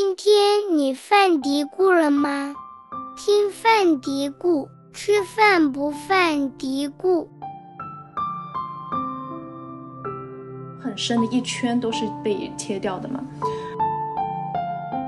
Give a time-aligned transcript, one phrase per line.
[0.00, 2.54] 今天你犯嘀咕了吗？
[3.16, 7.26] 听犯嘀咕，吃饭不犯嘀咕。
[10.80, 13.20] 很深的一圈都是被切掉的嘛。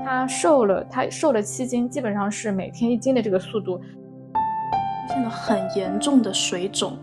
[0.03, 3.77] 他瘦了，他瘦了七斤，基本上是每天一斤的这个速度。
[3.77, 6.97] 出现了很严重的水肿，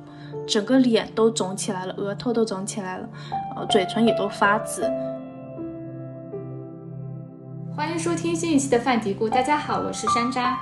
[0.47, 3.09] 整个脸都肿起来了，额头都肿起来了，
[3.57, 4.83] 呃，嘴唇也都发紫。
[7.99, 10.55] 欢迎收听新一期的饭嘀咕，大家好，我是山楂。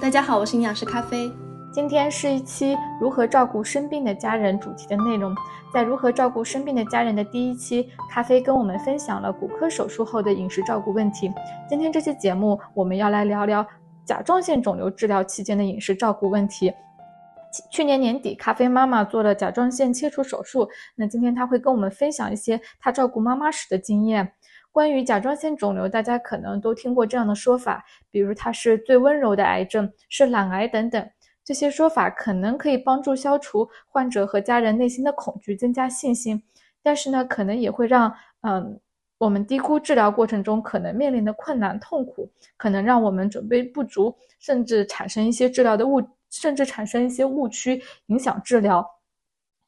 [0.00, 1.30] 大家好，我是营养师咖啡。
[1.72, 5.32] 今天是一期如何照顾生病的家人主题的内容。
[5.72, 11.32] 在如何照顾生病的家人的第一期，咖啡跟我们分享了骨科手术后的饮食照顾问题。
[11.68, 13.64] 今天这期节目，我们要来聊聊
[14.04, 16.72] 甲状腺肿瘤治疗期间的饮食照顾问题。
[17.70, 24.32] 去年年底，咖啡妈妈做了甲状腺切除手术，那今天她会跟我们分享一些她照顾妈妈时的经验。
[24.72, 31.10] 关于甲状腺肿瘤，大家可能都听过这样的说法，比如它是最温柔的癌症，是懒癌等等。
[31.44, 36.40] 这些说法可能可以帮助消除患者和家人内心的恐惧，增加信心，
[36.82, 38.78] 但是呢，可能也会让嗯
[39.18, 48.86] 我们低估治疗过程中可能面临的困难、痛苦，可能让我们准备不足，甚至产生一些治疗的误，甚至产生一些误区，影响治疗。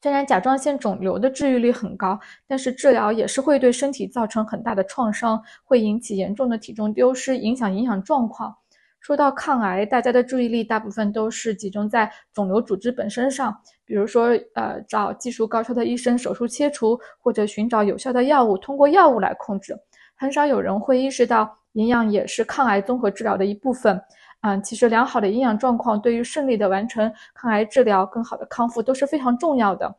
[0.03, 8.53] 虽然甲状腺肿瘤的治愈率很高，但是治疗也是会对身体造成很大的创伤，会引起严重的体重丢失，影响营养状况。
[8.99, 19.73] 说到抗癌，大家的注意力大部分都是集中在肿瘤组织本身上，比如说，呃，找技术高超的医生手术切除，或者寻找有效的药物，通过药物来控制。
[20.15, 24.01] 很少有人会意识到，营养也是抗癌综合治疗的一部分。
[24.43, 29.95] 嗯，其实良好的营养状况对于顺利的完成抗癌治疗、更好的康复都是非常重要的。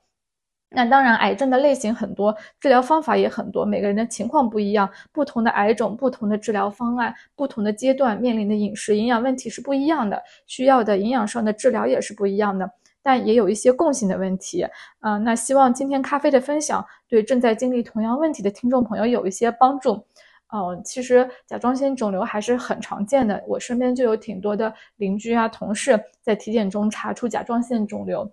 [0.77, 12.69] 那当然，癌症的类型很多，治疗方法也很多，每个人的情况不一样，不同的癌种、不同的治疗方案、不同的阶段面临的饮食营养问题是不一样的，需要的营养上的治疗也是不一样的，
[13.05, 14.67] 但也有一些共性的问题。
[15.00, 20.04] 嗯，那希望今天咖啡的分享对正在经历同样问题的听众朋友有一些帮助。
[20.53, 28.31] 嗯，其实甲状腺肿瘤还是很常见的，我身边就有挺多的邻居啊、同事在体检中查出甲状腺肿瘤。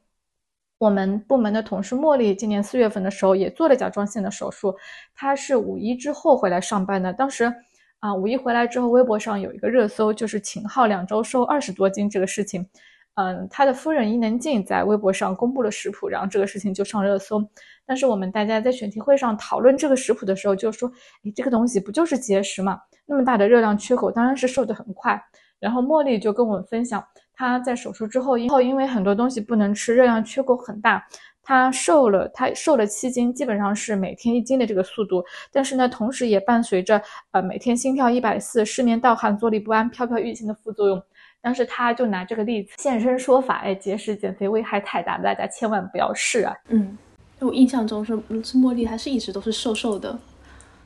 [0.77, 4.75] 我们部门的同事茉莉今年四月份的时候也做了甲状腺的手术，
[5.15, 7.13] 她是五一之后回来上班的。
[7.13, 7.51] 当时
[7.99, 12.67] 啊，五一回来之后，微博上有一个热搜，就是秦昊两周瘦二十多斤这个事情。
[13.15, 17.43] 嗯，他的夫人伊能静在微博上公布了食谱，然后这个事情就上热搜。
[17.85, 20.89] 但是我们大家在选题会上讨论这个食谱的时候，就说
[21.25, 22.79] ：“诶，这个东西不就是节食嘛？
[23.05, 25.21] 那么大的热量缺口，当然是瘦得很快。”
[25.59, 27.03] 然后茉莉就跟我们分享。
[27.33, 31.05] 她在手术之后，以后因为很多东西不能吃，热量缺口很大，
[31.43, 35.23] 她瘦了，她瘦了七斤，基本上是每天一斤的这个速度。
[35.51, 37.01] 但是呢，同时也伴随着
[37.31, 41.03] 呃每天心跳一百四、失眠、盗汗、坐立不安、飘飘欲仙的副作用。
[41.41, 46.55] 当时他就拿这个例子现身说法，哎，节食减肥危害太大，大家千万不要试啊。
[46.69, 46.97] 嗯，
[47.39, 48.13] 我印象中是
[48.43, 50.19] 是茉莉，还是一直都是瘦瘦的，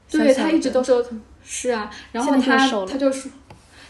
[0.09, 1.03] 对他一直都瘦，
[1.43, 3.31] 是啊，然后她她就说。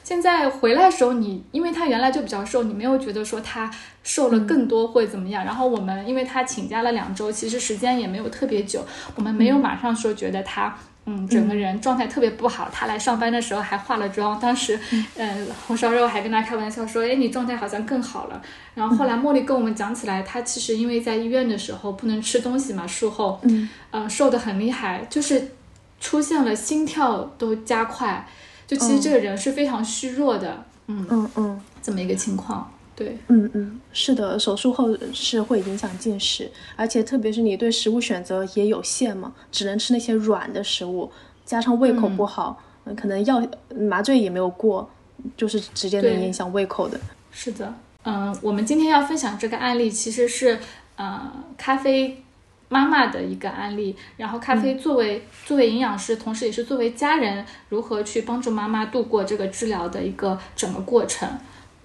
[0.03, 3.71] 现在回来的时候，你因为他原来就比较瘦，你没有觉得说他
[4.03, 5.43] 瘦了更多会怎么样？
[5.43, 12.69] 然后我们因为他请假了两周，其实时间也没有特别久，我们没有马上说觉得他嗯整个人状态特别不好。
[12.71, 14.79] 他来上班的时候还化了妆，当时
[15.15, 18.41] 嗯红烧肉还跟他开玩笑说，哎你状态好像更好了。
[18.73, 25.51] 然后后来茉莉跟我们讲起来，她其实因为在医院的时候不能吃东西嘛，术后嗯呃瘦的很厉害，就是
[25.99, 28.27] 出现了心跳都加快。
[28.67, 41.11] 就其实这个人是非常虚弱的，嗯嗯嗯，这么一个情况，对，嗯嗯，是的，手术后是会影响进食，而且特别是你对食物选择也有限嘛，只能吃那些软的食物，
[41.43, 42.61] 加上胃口不好，
[42.95, 43.45] 可能药
[43.75, 44.89] 麻醉也没有过，
[45.35, 46.99] 就是直接能影响胃口的。
[47.31, 47.73] 是的，
[48.03, 50.57] 嗯，我们今天要分享这个案例其实是，
[50.95, 52.21] 呃，咖啡。
[52.67, 61.29] 妈妈的一个案例，然后咖啡作为作为营养师，同时也是作为家人，如何去帮助妈妈度过这个治疗的一个整个过程。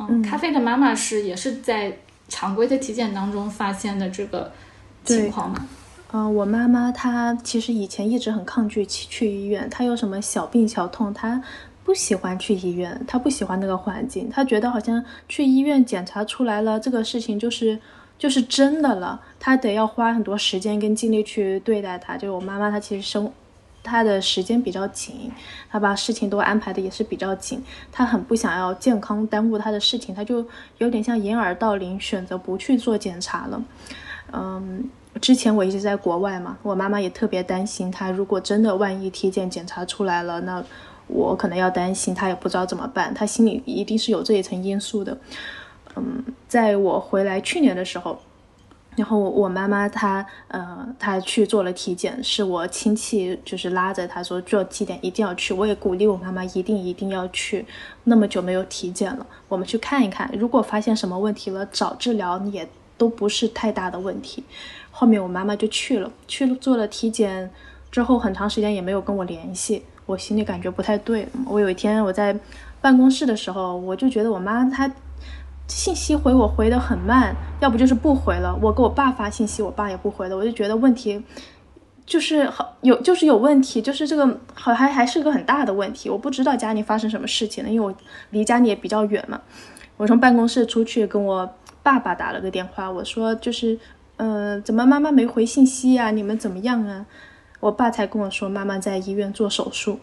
[0.09, 1.97] 嗯，咖啡的妈妈是也是在
[2.29, 4.51] 常规的体检当中发现的这个
[5.05, 5.67] 情况吗？
[6.13, 11.43] 嗯，我妈妈她其实以前一直很抗拒去去医院，她有什么小病小痛，她
[11.85, 17.79] 不喜欢去医院，她不喜欢那个环境，她觉得好像去医院检查出来了这个事情就是。
[18.21, 22.19] 就是真的了，她得要花很多时间跟精力去对待它。
[22.19, 23.33] 就是我妈妈，她其实生，
[23.83, 25.33] 他的时间比较紧，
[25.71, 27.63] 他把事情都安排的也是比较紧。
[27.91, 30.47] 他很不想要健康耽误他的事情，他就
[30.79, 33.63] 有点像掩耳盗铃，选择不去做检查了。
[34.33, 34.89] 嗯，
[35.21, 40.63] 之前我一直在国外嘛，我妈妈也特别担心她，如果真的万一体检检查出来了，那
[41.07, 45.19] 我可能要担心，他也不知道怎么办，他心里一定是有这一层因素的。
[45.97, 48.21] 嗯，在我回来去年的时候。
[49.01, 57.65] 然后我妈妈她呃她去做了体检，是我亲戚就是拉着她说做体检一定要去，我也鼓励我妈妈一定一定要去。
[58.05, 62.69] 那么久没有体检了，我们去看一看，如果发现什么问题了，早治疗也
[62.99, 64.45] 都不是太大的问题。
[64.91, 67.51] 后面我妈妈就去了，去了做了体检
[67.91, 71.27] 之后，很长时间也没有跟我联系，我心里感觉不太对。
[71.47, 72.39] 我有一天我在
[72.83, 74.93] 办公室的时候，我就觉得我妈她。
[75.71, 78.59] 信息回我回的很慢，要不就是不回了。
[78.61, 80.37] 我给我爸发信息，我爸也不回了。
[80.37, 81.23] 我就觉得问题
[82.05, 86.11] 就是好有就是有问题，就是这个好还还是个很大的问题。
[86.11, 87.95] 我不知道家里发生什么事情了，因为我
[88.31, 89.41] 离家里也比较远嘛。
[89.97, 91.49] 我从办公室出去跟我
[91.85, 93.79] 爸爸打了个电话，我说就是
[94.17, 96.11] 呃怎么妈妈没回信息呀？
[96.11, 97.07] 你们怎么样啊？
[97.61, 100.01] 我爸才跟我说妈妈在医院做手术。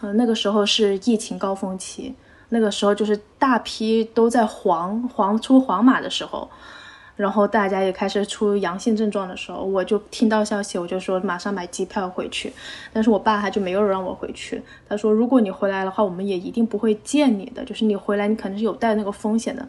[0.00, 2.16] 嗯，那个时候是疫情高峰期。
[2.50, 6.48] 那个时候就是大批都在黄黄出黄码的时候，
[7.16, 12.52] 然后大家也开始出阳性症状的时候，我就听到消息，我就说马上买机票回去。
[12.92, 19.68] 但是我爸他就没有让我回去，他说如果你回来的话，我们也一定不会见你的，就是你回来你可能是有带那个风险的，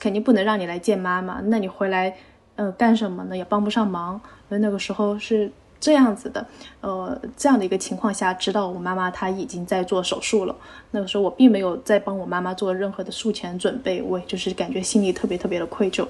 [0.00, 1.40] 肯定不能让你来见妈妈。
[1.44, 2.16] 那你回来，
[2.56, 3.36] 呃，干什么呢？
[3.36, 4.20] 也帮不上忙。
[4.48, 5.50] 所以那个时候是。
[5.78, 6.46] 这样子的，
[6.80, 10.56] 呃，这样的一个情况下，知道我妈妈她已经在做手术了。
[10.90, 16.06] 那个时候我并没有在帮我妈妈做任何的术前准备，我就是感觉心里特别特别的愧疚。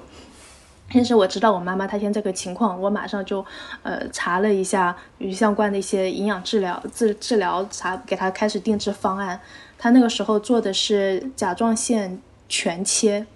[0.93, 3.45] 但是我知道我妈妈她现在这个情况，我马上就
[3.83, 9.39] 呃查了一下与相关的一些营养治疗治治疗，查给她开始定制方案。
[9.77, 13.27] 她那个时候做的是甲状腺全切，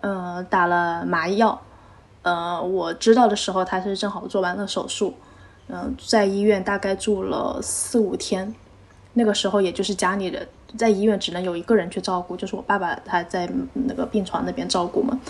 [0.00, 1.60] 呃，打了麻药。
[2.22, 5.14] 呃，我知道的时候，她是正好做完了手术。
[5.72, 8.52] 嗯，在医院大概住了四五天，
[9.12, 10.46] 那个时候也就是家里人
[10.76, 15.20] 在医院只能有一个人去照顾，就是我爸爸他在那个病床那边照顾嘛。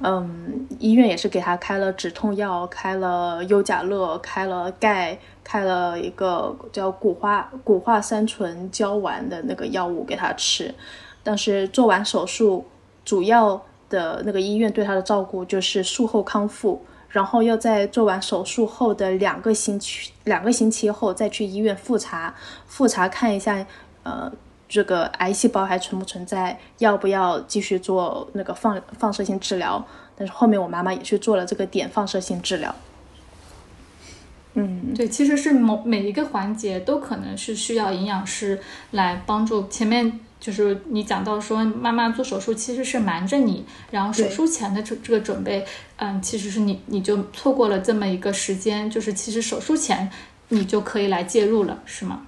[0.00, 10.72] 嗯，医院也是给他开了止痛药，开了优甲乐，开了钙，开了一个叫骨化骨化三醇胶丸的那个药物给他吃。
[11.24, 12.64] 但是做完手术，
[13.04, 16.84] 主要的那个医院对他的照顾就是术后康复。
[17.16, 22.34] 然后要在做完手术后的两个星期，两个星期后再去医院复查，
[22.66, 23.66] 复查看一下，
[24.02, 24.30] 呃，
[24.68, 29.82] 这个癌细胞还存不存在，要不要继续做那个放放射性治疗？
[30.14, 32.74] 但是后面我妈妈也去做了这个碘放射性治疗。
[34.52, 38.60] 嗯，对，其实是某每一个环节都可能是需要营养师
[38.90, 40.20] 来帮助前面。
[40.46, 45.66] 就是你讲到说妈妈做手术其实是瞒着你，然后手术前的这这个准备，
[45.96, 50.08] 嗯，其实是你你就错过了这么一个时间，就是其实手术前
[50.50, 52.22] 你就可以来介入了，是吗？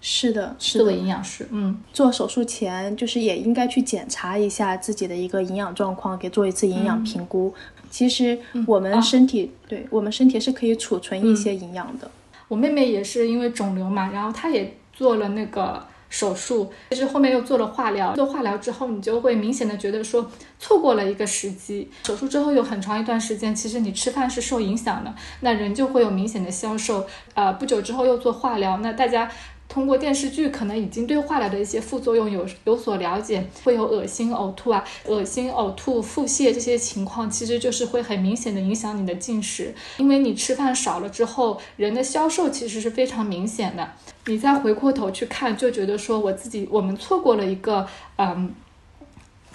[0.00, 7.52] 是的，是作为营养师，嗯，做手术前就是也应该去检查一下自己的一个营养状况，给做一次营养评估。
[7.90, 8.38] 其实
[8.68, 12.08] 我们身体对我们身体是可以储存一些营养的。
[12.46, 15.84] 我妹妹也是因为肿瘤嘛，然后她也做了那个。
[16.14, 18.14] 手术，其实后面又做了化疗。
[18.14, 20.30] 做化疗之后，你就会明显的觉得说
[20.60, 21.90] 错过了一个时机。
[22.04, 27.04] 手术之后有很长一段时间，其实你吃饭是受影响的，那人就会有明显的消瘦。
[27.34, 29.28] 呃，不久之后又做化疗，那大家。
[29.74, 43.90] 通过电视剧，可能已经对化疗的一些副作用有有所了解，会有恶心、呕吐啊，恶心、呕吐、腹泻这些情况，其实就是会很明显的影响你的进食，因为你吃饭少了之后，人的消瘦其实是非常明显的。
[44.26, 47.84] 你再回过头去看，就觉得说我自己，我们错过了一个，
[48.18, 48.54] 嗯。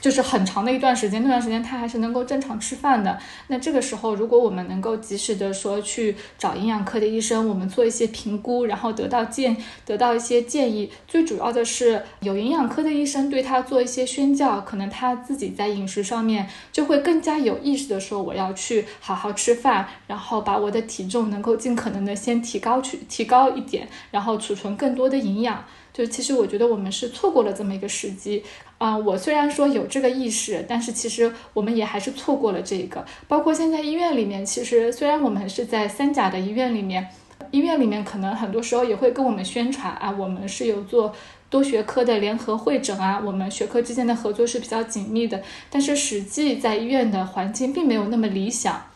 [0.02, 3.20] 就是很长的一段时间，那段时间他还是能够正常吃饭的。
[3.48, 10.90] 那这个时候，如果我们能够及时的说去找营养科的医生，我们做一些评估，然后得到建得到一些建议。
[11.08, 25.66] 最主要的是有营养科的医生对他做一些宣教，可能他自己在饮食上面就会更加有意识的说，我要去好好吃饭，然后把我的体重能够尽可能的先提高去提高一点，然后储存更多的营养。
[26.00, 28.42] 就其实我觉得我们是错过了这么一个时机
[28.78, 28.98] 啊！
[28.98, 33.06] 我虽然说有这个意识，但是其实我们也还是错过了这个。
[33.28, 37.10] 包括现在医院里面，其实虽然我们是在三甲的医院里面，
[37.52, 41.14] 医院里面可能很多时候也会跟我们宣传啊，我们是有做
[41.50, 45.44] 多学科的联合会诊啊，我们学科之间的合作是比较紧密的。
[45.70, 48.89] 但是实际在医院的环境并没有那么理想。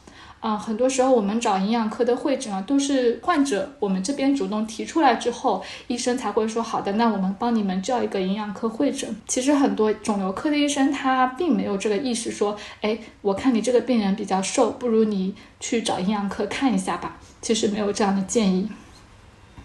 [0.43, 9.15] 啊，很多时候我们找营养科的会诊啊，都是患者我们这边主动提出来之后，医生才会说好的，那我们帮你们叫一个营养科会诊。
[9.25, 17.17] 其实很多肿瘤科的医生他并没有这个意识，说，哎，我看你这个病人比较瘦，不如你去找营养科看一下吧。
[17.41, 18.69] 其实没有这样的建议。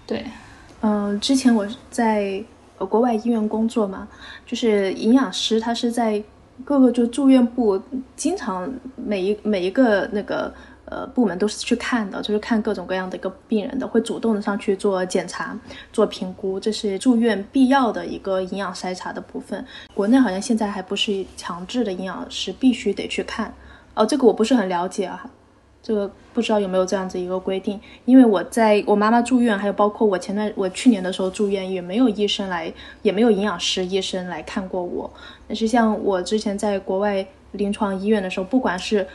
[0.06, 0.24] 对，
[0.82, 2.40] 嗯，之前我在
[2.78, 4.06] 国外医院工作嘛，
[4.46, 6.22] 就是营养师，他是在
[6.64, 7.80] 各个就住院部，
[8.16, 10.52] 经常每一每一个那个
[10.90, 15.58] 呃部门都是去看的，就是看各种各样的一个病人的，会主动的上去做检查、
[15.92, 19.64] 做评估，这是住院必要的一个营养筛查的部分。
[19.94, 23.52] 国内好像现在还不是强制的营养师必须得去看，
[23.94, 25.30] 哦，这个我不是很了解啊。
[25.80, 35.10] 这个不知道有没有这样子一个规定，因为我在我妈妈住院，还有包括我前段我去年的时候住院，也没有医生来，也没有营养师医生来看过我。
[35.46, 39.06] 但是像我之前在国外临床医院的时候，不管是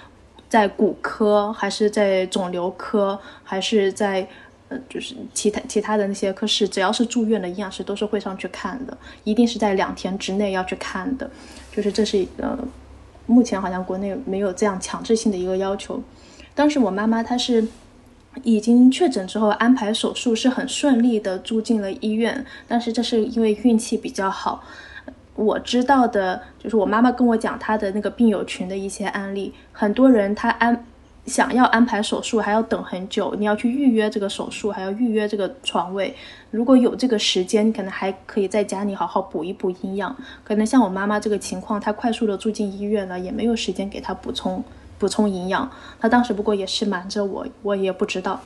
[0.53, 4.27] 在骨科，还是在肿瘤科，还是在
[4.69, 11.27] 呃就是其他其他的那些科室，只要是住院的营养师都是会上去看的，一定是在两天之内要去看的。
[11.71, 12.55] 就是这是一呃
[13.25, 15.99] 目前好像国内没有这样强制性的一个要求。
[16.53, 17.67] 当时我妈妈她是
[18.43, 24.63] 已经确诊之后安排手术是很顺利的住进了医院，但是这是因为运气比较好。
[25.35, 30.85] 我知道的就是我妈妈跟我讲她的那个病友群的一些案例，很多人他安
[31.25, 36.13] 想要安排手术还要等很久，你要去预约这个手术，还要预约这个床位。
[36.51, 40.15] 如果有这个时间，你可能还可以在家里好好补一补营养。
[40.43, 44.63] 可能像我妈妈这个情况，她快速的住进医院了，也没有时间给她补充。
[44.99, 48.41] 补充营养，她当时不过也是瞒着我，我也不知道。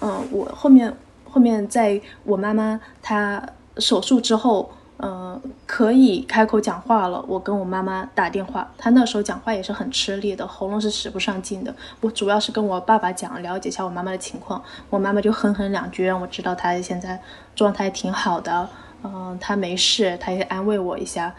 [0.00, 3.42] 嗯，我后面后面在我妈妈她
[3.78, 7.22] 手术之后，嗯，可以开口讲话了。
[7.28, 11.74] 我跟我妈妈打电话，她那时候讲话也是很吃力的，喉咙是使不上劲的。
[12.00, 14.62] 我主要是跟我爸爸讲，了解一下我妈妈的情况。
[14.88, 17.20] 我妈妈就哼哼两句，让我知道她现在
[17.54, 18.68] 状态挺好的，
[19.04, 21.34] 嗯，她没事，她也安慰我一下。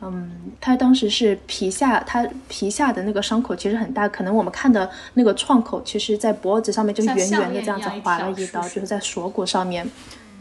[0.00, 0.30] 嗯，
[0.60, 9.84] 她当时是皮下，她皮下的那个伤口其实很大，可能我们看的那个创口，其实在脖子上面就是圆圆的这样子划了一刀，就是在锁骨上面，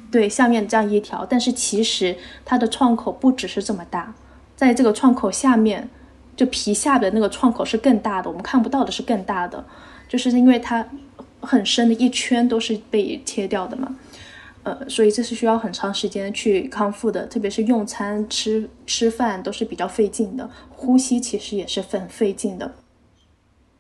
[0.10, 1.26] 对，下面这样一条。
[1.26, 4.14] 但是其实它的创口不只是这么大，
[4.56, 5.90] 在这个创口下面，
[6.36, 9.66] 就皮下的那个创口是更大的，我们看不到的是更大的，
[10.08, 10.88] 就是因为它
[11.42, 13.96] 很深的一圈都是被切掉的嘛。
[14.64, 22.74] 呃，所以这是需要很长时间去康复的，特别是用餐、吃吃饭都是比较费劲的，呼吸其实也是很费劲的。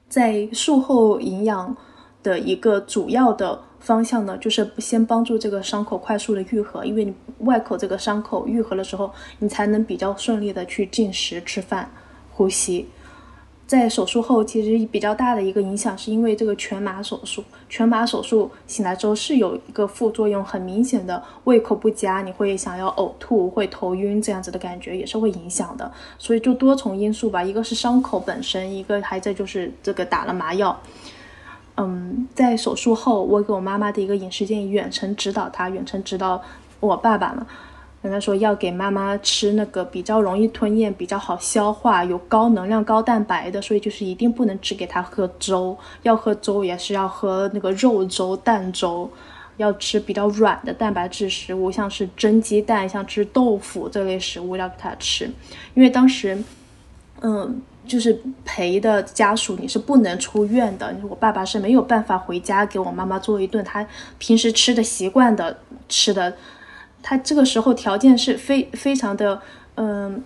[0.08, 1.76] 在术后营养
[2.28, 11.90] 的一个主要的方向呢，就是先帮助这个伤口快速的愈合，因为你外口这个伤口愈合的时候，你才能比较顺利的去进食、吃饭、
[12.34, 12.90] 呼吸。
[13.66, 17.44] 在手术后，其实比较大的一个影响，是因为这个全麻手术。
[17.68, 25.92] 全麻手术醒来之后是有一个副作用，很明显的胃口不佳，你会想要呕吐，会头晕这样子的感觉，也是会影响的。
[26.18, 30.80] 所以就多重因素吧，一个是伤口本身，一个还在就是这个打了麻药。
[31.78, 36.42] 嗯，在手术后，我给我妈妈的一个饮食建议，远程指导她，远程指导
[36.80, 37.48] 我爸爸嘛。
[38.00, 49.10] 跟他说要给妈妈吃那个比较容易吞咽、比较好消化、有高能量、高蛋白的，所以就是一定不能只给她喝粥，要喝粥也是要喝那个肉粥、蛋粥，
[49.58, 55.30] 要吃比较软的蛋白质食物，像是蒸鸡蛋、像吃豆腐这类食物要给她吃。
[55.74, 56.42] 因为当时，
[57.22, 63.88] 嗯，就是陪的家属你是不能出院的，我爸爸是没有办法回家给我妈妈做一顿他
[64.20, 65.58] 平时吃的习惯的
[65.90, 66.36] 吃的。
[67.02, 69.42] 他这个时候条件是非非常的，
[69.76, 70.22] 嗯，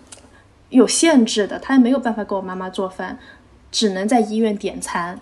[0.69, 3.19] 有限制的，他也没有办法给我妈妈做饭，
[3.71, 5.19] 只能在医院点餐。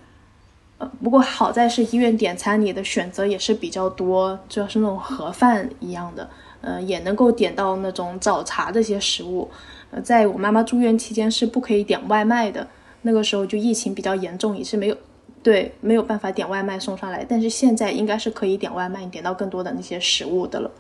[0.78, 6.30] 呃，不过好在是医院点餐，你的选择也是比较多，就是那种盒饭一样的，
[6.62, 9.50] 呃，也能够点到那种早茶这些食物。
[9.92, 12.68] 呃，在我妈妈住院期间是不可以点外卖的，
[13.02, 14.98] 那个时候就疫情比较严重，也是没有
[15.42, 17.26] 对没有办法点外卖送上来。
[17.28, 20.72] 但是现在应该是可以点外卖，点到更多的那些食物的了。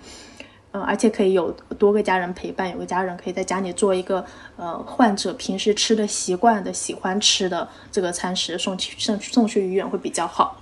[0.71, 4.23] 嗯，而且可以有多个家人陪伴，有个家人可以在家里做一个
[4.55, 10.61] 呃患者平时吃的习惯的、喜欢吃的这个餐食送去送送去医院会比较好。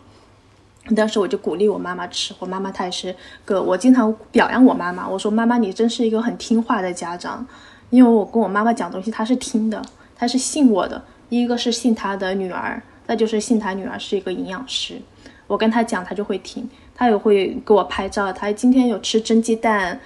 [0.96, 3.14] 当时我就鼓励我妈妈吃，我妈妈她也是
[3.44, 7.46] 个，我经常表扬我妈妈，我说妈妈你真是一个很听话的家长，
[7.90, 9.82] 因为我跟我妈妈讲东西她是听的，
[10.16, 15.02] 她是信我的，一个是信她的女儿，再就是信她女儿是一个营养师，
[15.48, 16.68] 我跟她讲她就会听。
[16.96, 20.00] 她也会给我拍照，她今天有吃蒸鸡蛋，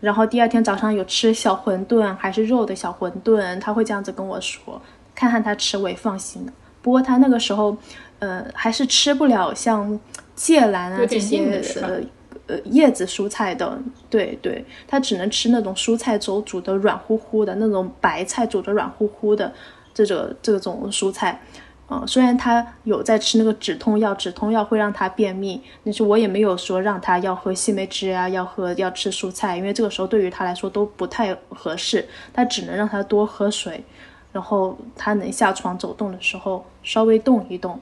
[0.00, 4.80] 然后第二天早上有吃小馄饨，还是肉的小馄饨，她会这样子跟我说，
[5.14, 6.52] 看看她吃我也放心的。
[6.82, 7.74] 不过她那个时候，
[8.18, 9.98] 呃，还是吃不了像
[10.36, 11.98] 芥蓝啊这些呃
[12.46, 13.78] 呃叶子蔬菜的，
[14.10, 19.52] 对对，他只能吃那种蔬菜粥煮的软乎乎的那种白菜煮的软乎乎的
[19.92, 21.40] 这种这种蔬菜。
[21.90, 33.84] 嗯，虽然他有在吃那个止痛药，止痛药会让他便秘，但是我也没有说让他要喝西梅汁啊，要喝要吃蔬菜，因为这个时候对于他来说都不太合适，他只能让他多喝水，
[34.32, 37.78] 然后他能下床走动的时候稍微动一动，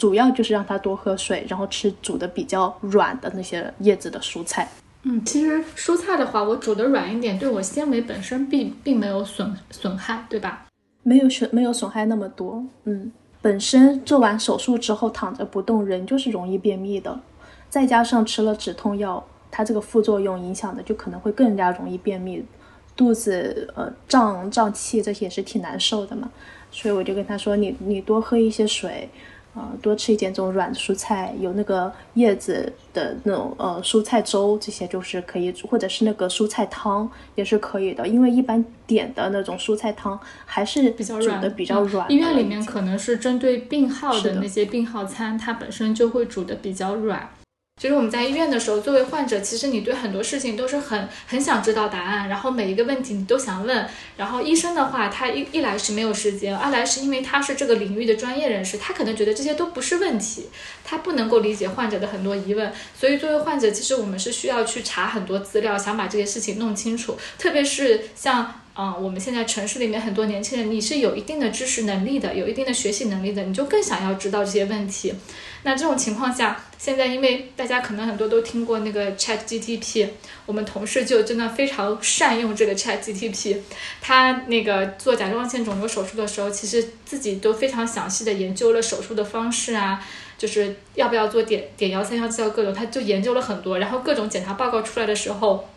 [0.00, 4.66] 主要就是让他多喝水，然后吃煮的比较软的那些叶子的蔬菜。
[5.02, 10.64] 嗯，其实蔬菜的话，我煮的软一点，对我纤维本身并并没有损损害，对吧？
[11.02, 13.12] 没有损没有损害那么多，嗯。
[13.42, 17.20] 本身做完手术之后躺着不动，人就是容易便秘的，
[17.68, 22.42] 再加上吃了止痛药，它这个副作用影响的就可能会更加容易便秘，
[22.96, 26.30] 肚子呃胀胀气这些也是挺难受的嘛，
[26.70, 29.06] 所以我就跟他说，你你多喝一些水。
[29.52, 38.06] 啊，多吃一点这种软蔬菜，有那个叶子的那种呃蔬菜粥，这些就是可以，或者是那个蔬菜汤也是可以的。
[38.06, 42.10] 因为一般点的那种蔬菜汤还是比较软的，比较软。
[42.10, 47.28] 医院里面可能是针对病号的那些病号餐，它本身就会煮的比较软。
[47.80, 53.86] 就是我们在医院的时候，作为患者，其实你对很多事情都是很很想知道答案，然后每一个问题你都想问。
[54.18, 60.50] 然后医生的话，他一一来是没有时间，二来是因为他是这个领域的专业人士，他可能觉得这些都不是问题，
[60.84, 62.70] 他不能够理解患者的很多疑问。
[62.94, 67.16] 所以作为患者，其实我们是需要去查很多资料，想把这些事情弄清楚。
[67.38, 75.14] 特别是像嗯，我们现在城市里面很多年轻人，你是有一定的知识能力的，有一定的学习能力的，你就更想要知道这些问题。
[75.62, 80.08] 那这种情况下，现在因为大家可能很多都听过那个 Chat GTP，
[80.46, 83.58] 我们同事就真的非常善用这个 Chat GTP。
[84.00, 90.02] 他那个做甲状腺肿瘤手术的时候，其实自己都非常详细的研究了手术的方式啊，
[90.38, 93.78] 就是要不要做点点幺三幺七各种，他就研究了很多。
[93.78, 95.68] 然后各种检查报告出来的时候，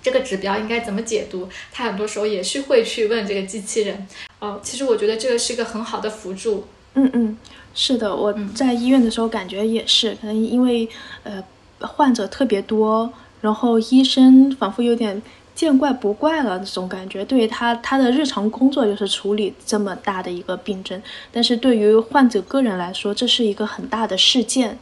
[0.00, 4.06] 这个指标应该怎么解读，他很多时候也是会去问这个机器人。
[4.38, 6.68] 哦，其实我觉得这个是一个很好的辅助。
[6.94, 7.36] 嗯嗯。
[7.78, 10.88] 是的，我在医院的时候感觉也是，可能因为
[11.24, 11.44] 呃
[11.80, 15.22] 患者特别多，然后医生仿佛有点
[15.54, 17.22] 见怪不怪了这种感觉。
[17.22, 24.78] 对于他他的日常工作就是处理这么大的一个病症，但是对于患者个人来说，这是一个很大的事件。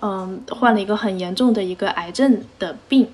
[0.00, 3.06] 嗯，患了一个很严重的一个癌症的病。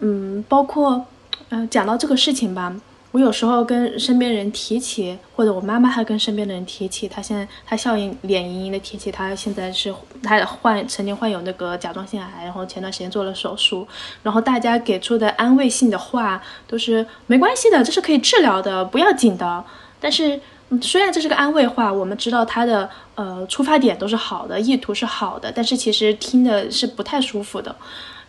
[0.00, 1.06] 嗯，包括
[1.50, 2.74] 嗯讲到这个事情吧。
[3.12, 9.92] 我有时候跟身边人提起，或者我妈妈还跟身边的人提起，她现在她笑盈脸盈盈的提起，她现在是
[10.22, 13.84] 她患曾经患有那个甲状腺癌，然后前段时间做了手术，
[14.22, 19.64] 然后大家给出的安慰性的话都是没关系的，这是可以治疗的，不要紧的。
[19.98, 20.40] 但是
[20.80, 27.74] 虽然这是个安慰话，我们知道他的呃出发点都是好的，意图是好的，但是其实听的是不太舒服的，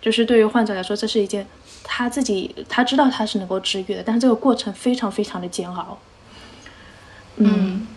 [0.01, 1.45] 就是对于患者来说，这是一件。
[1.83, 5.99] 他自己他知道他是能够治愈的，但是这个过程非常非常的煎熬。
[7.37, 7.87] 嗯，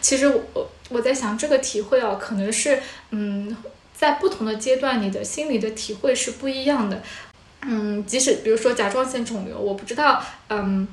[0.00, 3.56] 其实我我在想这个体会啊，可能是嗯，
[3.94, 7.02] 在不同的阶段，你的心理的体会是不一样的。
[7.62, 10.86] 嗯，即使比如说甲状腺肿瘤，我不知道，嗯，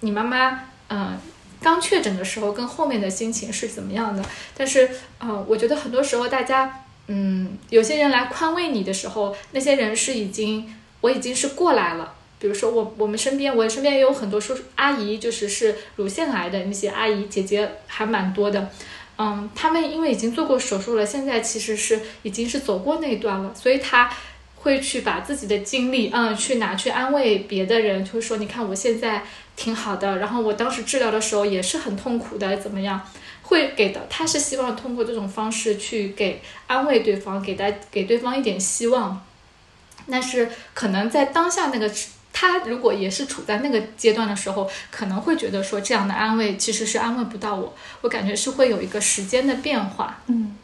[0.00, 1.16] 你妈妈嗯
[1.62, 4.24] 刚确诊的时候跟后面的心情是怎么样的？
[4.56, 10.74] 但是呃，我觉得很多时候大家嗯，有些人来宽慰你的时候，那些人是已经。
[11.00, 18.70] 我已经是过来了，比如说我我们身边，我身边也有很多叔叔阿姨，就是是乳腺癌的那些阿姨姐姐还蛮多的，
[19.18, 24.10] 嗯，他们因为已经做过手术了，现在其实是已经是走过那一段了，所以他
[24.56, 29.22] 会去把自己的精力，嗯，去拿去安慰别的人，就会说你看我现在
[29.56, 33.00] 挺好的，然后我当时治疗的时候也是很痛苦的，怎么样？
[33.42, 39.26] 会给的，他是希望通过这种方式去给安慰对方，给带给对方一点希望。
[40.10, 41.90] 但是可能在当下那个
[42.32, 50.22] 他如果也是处在那个阶段的时候，可能会觉得说这样的安慰其实是安慰不到我，我感觉是会有一个时间的变化。
[50.26, 50.56] 嗯，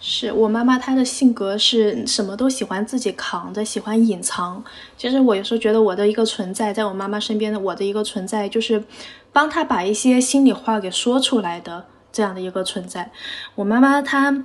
[0.00, 4.62] 是我妈妈她的性格是什么都喜欢自己扛着，喜欢隐藏。
[4.98, 8.82] 其实我有时候觉得我的一个存在，在我妈妈身边的我的一个存在，就是
[9.32, 11.86] 帮她把一些心里话给说出来的。
[12.14, 13.10] 这样的一个存在，
[13.54, 14.44] 我妈妈她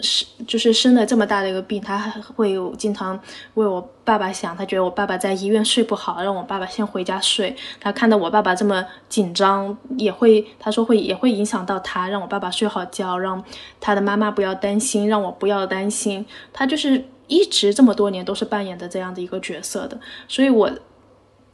[0.00, 3.18] 是就是生了这么大的一个病，他还会有经常
[3.54, 7.56] 为我爸爸想，他觉得我爸爸在医院睡不好，让我爸爸先回家睡。
[7.80, 13.42] 他看到我爸爸这么紧张，也会他说会也会影响到他，让我爸爸睡好觉，让
[13.80, 16.24] 他的妈妈不要担心，让我不要担心。
[16.52, 20.70] 他就是一直这么多年都是扮演的这样的一个角色的，所以我。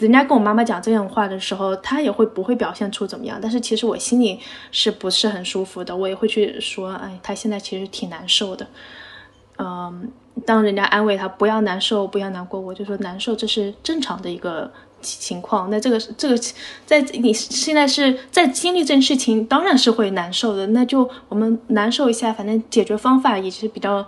[0.02, 3.38] 人家跟我妈妈讲这样话的时候，她也会不会表现出怎么样？
[3.40, 4.40] 但是其实我心里
[4.72, 5.96] 是不是很舒服的？
[5.96, 8.66] 我也会去说，哎，她现在其实挺难受的。
[9.58, 10.10] 嗯，
[10.44, 14.68] 当人家安慰她不要难受，不要难过，我就说难受这是正常的一个
[15.00, 15.70] 情况。
[15.70, 16.36] 那这个这个
[16.84, 20.66] 在你现在是在经历这件事情，当然是会难受的。
[20.68, 24.04] 那就我们难受一下，反正解决方法也是比较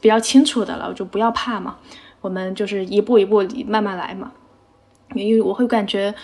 [0.00, 1.76] 比较清楚的了，就不要怕嘛。
[2.20, 4.30] 我们就是一步一步慢慢来嘛。
[5.14, 6.14] 因为我会感觉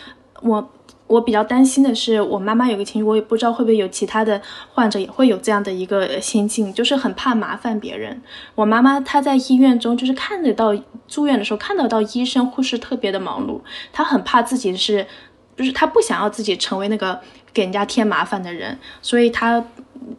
[0.42, 0.70] 我。
[1.06, 4.38] 我比较担心的是，我妈妈有个情绪，我也不知道会不会有其他的
[4.74, 8.20] 患者也会有这样的一个心境，就是很怕麻烦别人。
[8.54, 13.58] 我妈妈她在医院中就是看得到住院的时候看得到医生护士特别的忙碌，
[13.90, 15.06] 她很怕自己是，
[15.56, 17.18] 就是她不想要自己成为那个
[17.58, 19.64] 给人家添麻烦的人，所以他。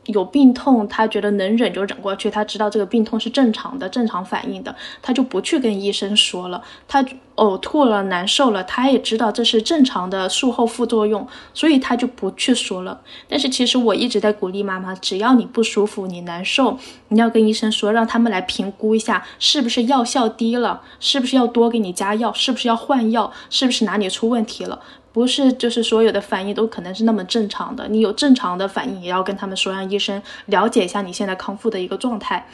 [0.05, 2.29] 有病痛，他觉得能忍就忍过去。
[2.29, 6.61] 他知道这个病痛是正常的，正常反应的，他就不去跟医生说了。
[6.87, 7.03] 他
[7.35, 12.99] 呕吐了，难受了，他也知道这是正常的术后副作用，所以他就不去说了。
[13.27, 24.79] 但是其实我一直在鼓励妈妈，只要你不舒服，你难受，你要跟医生说，让他们来评估一下是不是药效低了，是不是要多给你加药，是不是要换药，是不是哪里出问题了。
[25.11, 27.87] 不是，就是所有的反应都可能是那么正常的。
[27.87, 32.47] 你有正常的反应，也要跟他们说，让医生了解一下你现在康复的一个状态。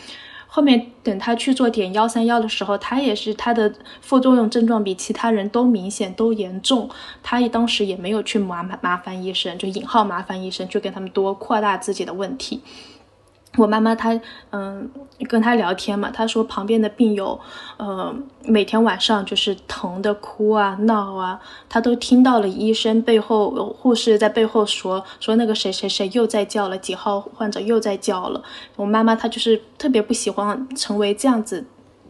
[0.48, 6.90] 后面等他去做点幺三幺的时候，他也是他的副作用症状比其他人都明显都严重，
[7.22, 12.62] 他也当时也没有去麻麻烦医生，就引号麻烦医生，去跟他们多扩大自己的问题。
[13.58, 14.20] 我妈妈她
[14.52, 14.90] 嗯
[15.30, 17.40] 跟她聊天嘛，她说旁边的病友，
[17.78, 18.14] 呃
[18.44, 21.40] 每天晚上就是疼的哭啊闹啊，
[21.70, 28.44] 她都听到了医生背后护士在背后说说那个谁谁谁又在叫了，几号患者又在叫了。
[28.76, 31.66] 我妈妈她就是特别不喜欢成为这样子，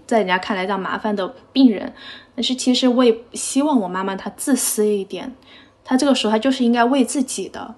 [0.07, 1.93] 在人家看来让麻烦的病人，
[2.35, 5.35] 但是其实我也希望我妈妈她自私一点，
[5.83, 7.75] 她这个时候她就是应该为自己的，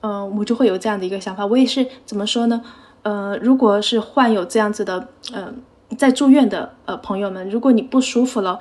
[0.00, 2.62] 嗯我就会有这样的一个想法，我也是怎么说呢？
[3.02, 5.52] 呃，如果是患有这样子的，呃，
[5.98, 8.58] 在住院的呃朋友们，如果你不舒服了，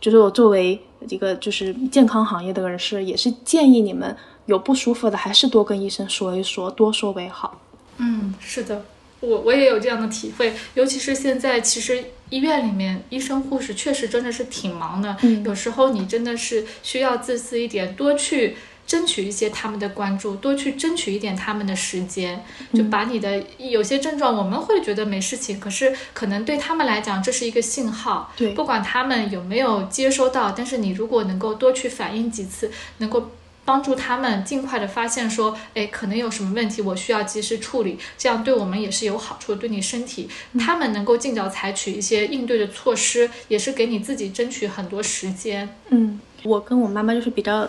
[0.00, 7.60] 就是我作为一个就是健康行业的人士，也是建议你们有不舒服的，还是多跟医生说一说，多说为好。
[7.98, 8.84] 嗯，是的，
[9.20, 18.56] 我我也有这样的体会，尤其是现在，其实医院里面医生护士确实真的是挺忙的，有时候你真的是需要自私一点，多去。
[18.86, 28.32] 争取一些他们的关注，多去争取一点他们的时间，就把你的有些症状，我们会觉得没事情，可是可能对他们来讲，这是一个信号。
[28.36, 33.32] 对，不管他们有没有接收到，但是你如果能够多去反映几次，能够
[33.64, 40.28] 帮助他们尽快的发现说，哎，可能有什么问题，我需要及时处理，这样对我们也是有好处，对你身体，
[40.60, 45.68] 他们能够尽早采取一些应对的措施，也是给你自己争取很多时间。
[45.88, 47.68] 嗯，我跟我妈妈就是比较。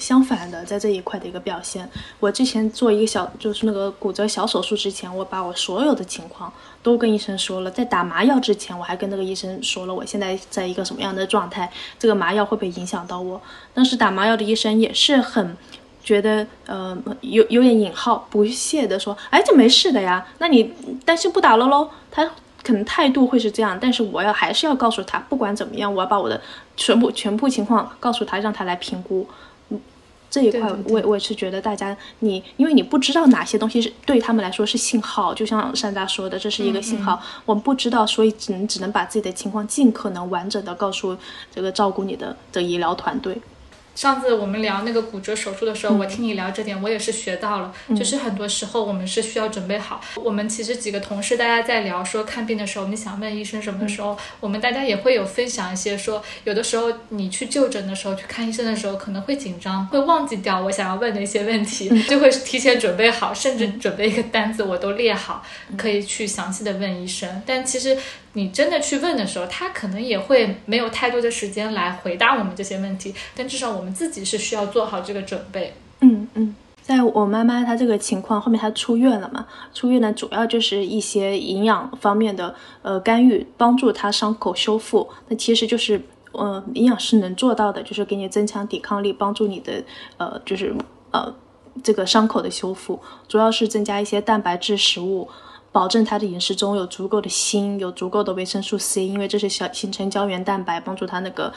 [0.00, 6.50] 相反的，在这一块的一个表现，我之前做一个小，就是那个骨折小手术之前，我把我所有的情况
[6.82, 7.70] 都跟医生说了。
[7.70, 13.40] 在打麻药之前，我还跟那个医生说了，我现在在一个什么样的状态，这个麻药会不会影响到我？
[13.74, 15.56] 当时打麻药的医生也是很
[16.02, 20.72] 觉得，呃，有有点引号不屑的说，哎，这没事的呀，那你
[21.04, 21.90] 担心不打了喽？
[22.10, 22.28] 他
[22.62, 26.40] 可能态度会是这样，但是我要还是要告诉他，不管怎么样，我要把我的
[26.76, 29.26] 全部全部情况告诉他，让他来评估。
[30.30, 41.16] 这一块，我我也是觉得大家，你因为你不知道哪些东西是对他们来说是信号，就像山楂说的，这是一个信号，我们不知道，所以只能只能把自己的情况尽可能完整的告诉
[41.52, 43.36] 这个照顾你的的医疗团队。
[44.00, 47.70] 上次我们聊那个骨折手术的时候，我听你聊这点，我也是学到了。
[47.94, 50.00] 就是很多时候我们是需要准备好。
[50.16, 65.44] 我们其实几个同事大家在聊说看病的时候，你想问医生什么的时候，我们大家也会有分享一些说，有的时候你去就诊的时候，去看医生的时候，可能会紧张，会忘记掉我想要问的一些问题， 就会提前准备好，甚至准备一个单子我都列好，
[65.76, 67.42] 可以去详细的问医生。
[67.44, 67.98] 但其实。
[68.34, 75.74] 你真的去问的时候，他可能也会没有太多的时间来回答我们这些问题，但至少我们自己是需要做好这个准备。
[76.00, 79.46] 嗯嗯，在我妈妈她这个情况后面，她出院了嘛？
[79.74, 85.08] 出院呢，主要就是一些营养方面的呃干预，帮助她伤口修复。
[85.26, 89.82] 那其实就是呃营养师能做到的，就是给你增强抵抗力，帮助你的
[90.18, 90.72] 呃就是
[91.10, 91.34] 呃
[91.82, 95.28] 这个伤口的修复，主要是增加一些蛋白质食物。
[95.72, 101.52] 保证他的饮食中有足够的锌，有足够的维生素 C，因为这是小形成胶原蛋白，帮助他那个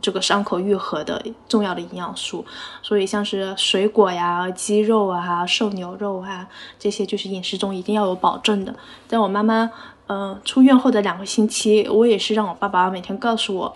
[0.00, 2.46] 这个伤口愈合的重要的营养素。
[2.82, 8.74] 所以像是水果呀、鸡肉啊、瘦牛肉啊这些，就是饮食中一定要有保证的。
[9.06, 9.70] 在我妈妈
[10.06, 13.74] 呃出院后的两个星期，我也是让我爸爸每天告诉我，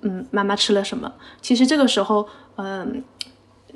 [0.00, 1.12] 嗯，妈妈吃了什么。
[1.40, 3.04] 其实这个时候，嗯。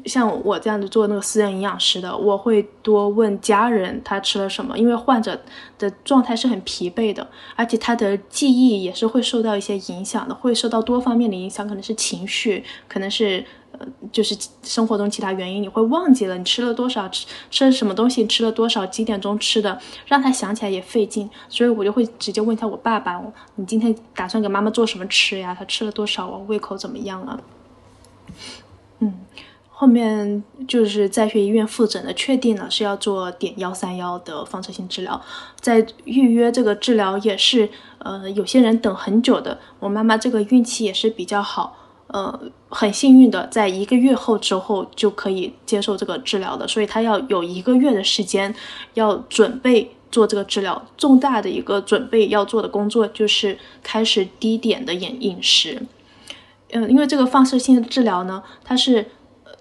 [0.06, 5.40] 像我这样子做那个私人营养师的，我会多问家人他吃了什么，因为患者
[5.78, 13.44] 的状态是很疲惫的，而且他的记忆也是会受到一些影响的，会受到多方面的影响，可能是情绪，可能是
[13.78, 23.22] 呃，就是生活中其他原因，你会忘记了你吃了多少，吃吃了什么东西，吃了多少，几点钟吃的，让他想起来也费劲，所以我就会直接问一下我爸爸，
[23.54, 25.54] 你今天打算给妈妈做什么吃呀？
[25.56, 26.40] 他吃了多少啊？
[26.48, 27.40] 胃口怎么样啊？
[28.98, 29.20] 嗯。
[29.82, 35.20] 后面就是在学医院复诊的，确定了是要做碘幺三幺的放射性治疗，
[35.58, 37.68] 在预约这个治疗也是，
[37.98, 39.58] 呃，有些人等很久的。
[39.80, 48.54] 我妈妈这个运气也是比较好，呃，很幸运的，在一个月后之后就可以接受这个治疗的，所以她要有一个月的时间
[48.94, 50.80] 要准备做这个治疗。
[50.96, 55.84] 重大的一个准备要做的工作就是开始低碘的饮饮食，
[56.70, 59.06] 嗯，因为这个放射性治疗呢，它是。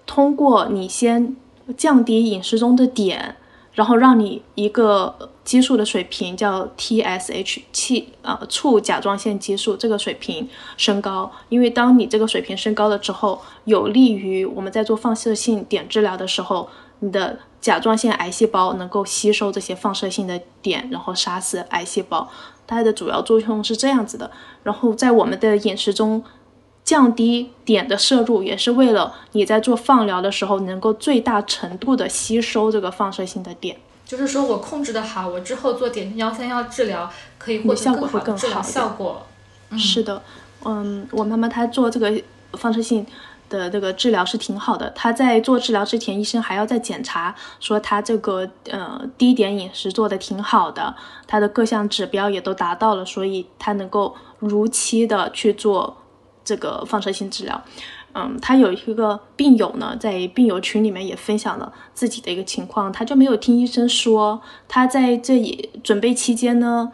[0.06, 1.36] 通过你先
[1.76, 3.34] 降低饮食中的碘，
[3.72, 22.28] 然后让你一个激素的水平叫 TSH 气啊促甲状腺激素这个水平升高，因为当你这个水平升高了之后，有利于我们在做放射性碘治疗的时候，你的甲状腺癌细胞能够吸收这些放射性的碘，然后杀死癌细胞。
[22.66, 24.30] 它的主要作用是这样子的。
[24.62, 26.22] 然后在我们的饮食中。
[26.92, 33.74] 降低碘的摄入，也是为了你在做放疗的时候能够最大程度的吸收这个放射性的碘。
[34.04, 39.26] 就是说我控制的好，我之后做碘幺三幺治疗可以获得更好的治疗效果。
[39.78, 40.22] 是的，
[40.66, 42.12] 嗯，我妈妈她做这个
[42.58, 43.06] 放射性
[43.48, 44.90] 的这个治疗是挺好的。
[44.90, 50.94] 她在做治疗之前，医生还要再检查，说她这个呃低碘饮食做的挺好的，
[51.26, 55.96] 她的各项指标也都达到了，所以她能够如期的去做。
[56.44, 57.62] 这个放射性治疗，
[58.14, 66.90] 嗯，他有一个病友呢，在病友群里面也分享了自己的一个情况，他就没有听医生说，他在这里准备期间呢，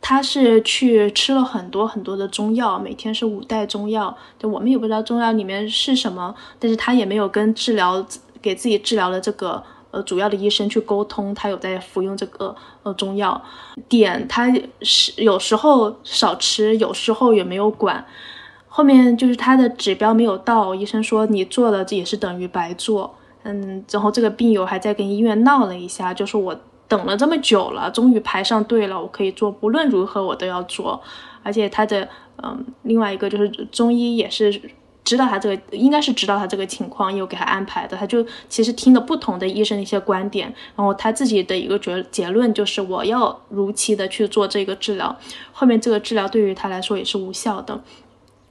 [0.00, 8.04] 他是去吃了很多很多的中药，每天是五袋中药，就我们也不知道中药里面是什么，但是他也没有跟治疗
[8.40, 13.42] 给自己治疗的这个呃主要的医生去沟通，他有在服用这个呃中药，
[13.88, 18.04] 碘他是有时候少吃，有时候也没有管。
[18.76, 31.00] 后面就是他的指标没有到，医生说你做了这也是等于白做，嗯，然后这个病友还在跟医院闹了一下，就说我等了这么久了，终于排上队了，我可以做，不论如何我都要做。
[31.44, 32.08] 而且他的，
[32.42, 34.60] 嗯，另外一个就是中医也是
[35.04, 37.96] 知道他这个，应该是知道他这个情况，又给他安排的。
[37.96, 45.16] 他就其实听了不同的医生的一些观点，然后他自己的一个结结论就是我要如期的去做这个治疗。
[45.52, 47.80] 后面这个治疗对于他来说也是无效的。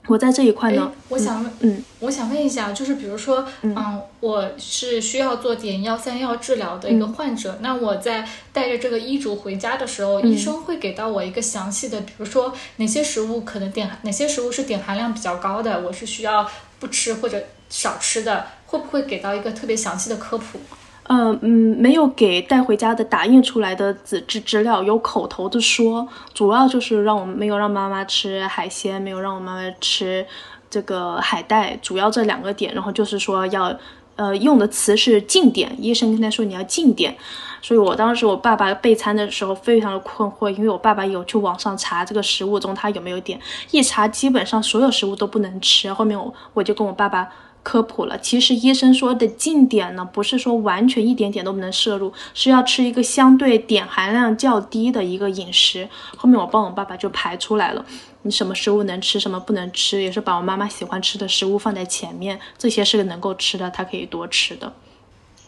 [0.07, 20.59] 我在这一块呢，我想问，嗯，我想问一下，就是比如说，嗯，我是需要做碘幺三幺治疗的一个患者，那我在带着这个医嘱回家的时候，医生会给到我一个详细的，比如说哪些食物可能碘，哪些食物是碘含量比较高的，我是需要不吃或者少吃的，会不会给到一个特别详细的科普？
[21.07, 30.25] 嗯嗯，没有给带回家的打印出来的纸质资料，有口头的说，主要就是让我们没有让妈妈吃海鲜，没有让我妈妈吃
[30.69, 33.75] 这个海带，主要这两个点，然后就是说要，
[34.15, 37.13] 呃，用的词是禁碘，医生跟他说你要禁碘，
[37.61, 43.37] 所以我当时我爸爸备餐的时候非常的困惑，因为我爸爸有去网上查这个食物中它有没有碘，
[43.71, 47.27] 一查基本上所有食物都不能吃，后面我我就跟我爸爸。
[47.63, 55.87] 科普了，其实医生说的禁碘呢，不是说完全一点点都不能摄入，是要吃一个相对碘含量较低的一个饮食。
[56.17, 57.85] 后面我帮我爸爸就排出来了，
[58.23, 64.73] 你什么食物能吃，什么不能吃，也是把我妈妈喜欢吃的食物放在前面，这些是能够吃的，他可以多吃的。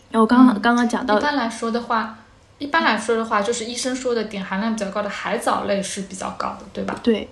[0.10, 2.20] 然后刚刚刚刚讲到，一般来说的话，
[2.60, 6.98] 一般来说的话，就是医生说的碘含量比较高的海藻类是比较高的，对吧？
[7.04, 7.28] 对。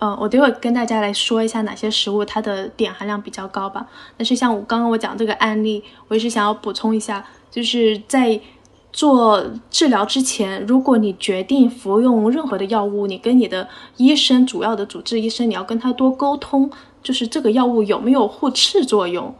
[0.00, 3.86] 嗯，我待会跟大家来说一下哪些食物它的碘含量比较高吧。
[4.16, 8.40] 但是像我刚刚我讲这个案例，我也是想要补充一下，就是在
[8.92, 16.70] 做治疗之前，如果你决定服用任何的药物，你跟你的医生，主要的主治医生，你要跟他多沟通，
[17.02, 19.34] 就是这个药物有没有互斥作用，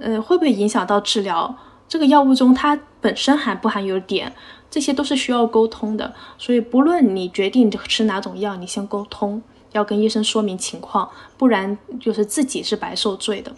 [0.00, 1.54] 呃，会不会影响到治疗？
[1.86, 4.32] 这个药物中它本身含不含有碘，
[4.70, 6.14] 这些都是需要沟通的。
[6.38, 9.42] 所以不论你决定吃哪种药，你先沟通。
[9.72, 13.52] 要跟医生说明情况，不然就是自己是白受罪的。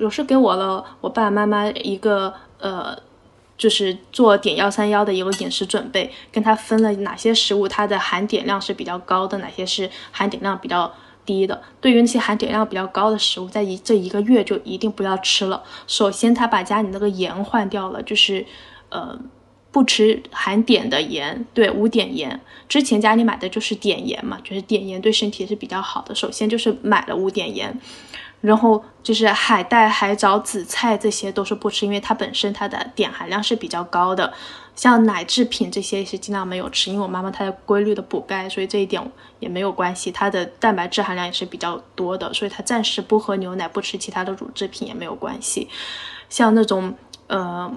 [0.00, 2.96] 我是给我了我爸爸妈妈一个呃，
[3.56, 10.92] 就是做碘幺三幺的一个饮食准备，跟他分了哪些食物它的含碘量是比较高的，哪些是含碘量比较
[11.24, 11.62] 低的。
[11.80, 15.62] 对于那些含碘量比较高的食物，在一这一个月就一定不要吃了。
[15.86, 18.44] 首先，他把家里那个盐换掉了，就是
[18.88, 19.16] 呃
[19.74, 22.40] 不吃含碘的盐，对无碘盐。
[22.68, 26.14] 之前家里买的就是碘盐嘛，就是碘盐对身体是比较好的。
[26.14, 27.76] 首先就是买了无碘盐。
[28.40, 34.32] 然后就是海带、海藻、紫菜这些都是不吃，因为它本身它的碘含量是比较高的。
[34.76, 39.02] 像奶制品这些是尽量没有吃，因为我妈妈她在规律的补钙，所以这一点
[39.40, 40.12] 也没有关系。
[40.12, 45.68] 它的蛋白质含量也是比较多的，所以她暂时不喝牛奶，不吃其他的乳制品也没有关系。
[46.28, 46.94] 像那种
[47.26, 47.72] 呃。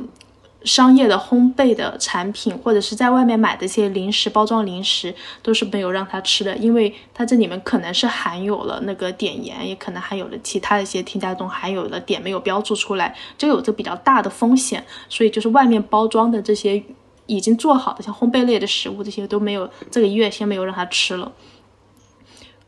[0.63, 14.83] 商业的烘焙的产品，或者是在外面买的一些零食包装零食，都是没有让他吃的，因为它这里面可能是含有了那个碘盐，也可能含有了其他一些添加中含有了碘没有标注出来，就有着比较大的风险。
[15.07, 16.83] 所以就是外面包装的这些
[17.27, 21.31] 已经做好的像烘焙类的食物，这些都没有这个月先没有让他吃了。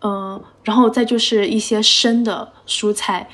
[0.02, 3.30] 嗯，然后再就是一些生的蔬菜。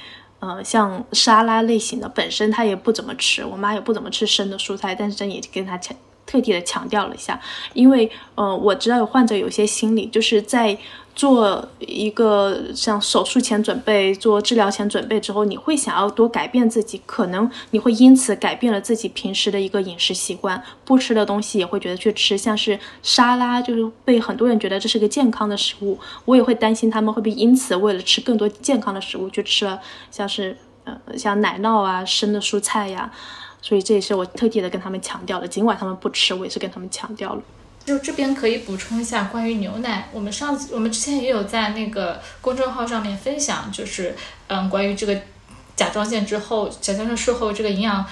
[0.47, 7.39] 呃，像沙拉类型的，本身他也不怎么吃，我妈也不怎么吃生的蔬菜，但是这也跟她强特地的强调了一下，
[7.73, 10.77] 因为呃，我知道有患者有些心理就是在。
[11.15, 29.79] 做一个像手术前准备、做治疗前准备之后，你会想要多改变自己，可能你会因此改变了自己平时的一个饮食习惯，不吃的东西也会觉得去吃，像是沙拉，就是被很多人觉得这是个健康的食物，我也会担心他们会不会因此为了吃更多健康的食物去吃了，
[30.11, 33.09] 像是呃像奶酪啊、生的蔬菜呀，
[33.65, 37.41] 所以这也是我特地的跟他们强调的，尽管他们不吃，我也是跟他们强调了。
[37.83, 44.15] 就这边可以补充一下关于牛奶，我们上次我们之前也有在那个公众号上面分享，就是
[44.49, 45.19] 嗯关于这个
[45.75, 48.05] 甲状腺之后甲状腺术后这个营养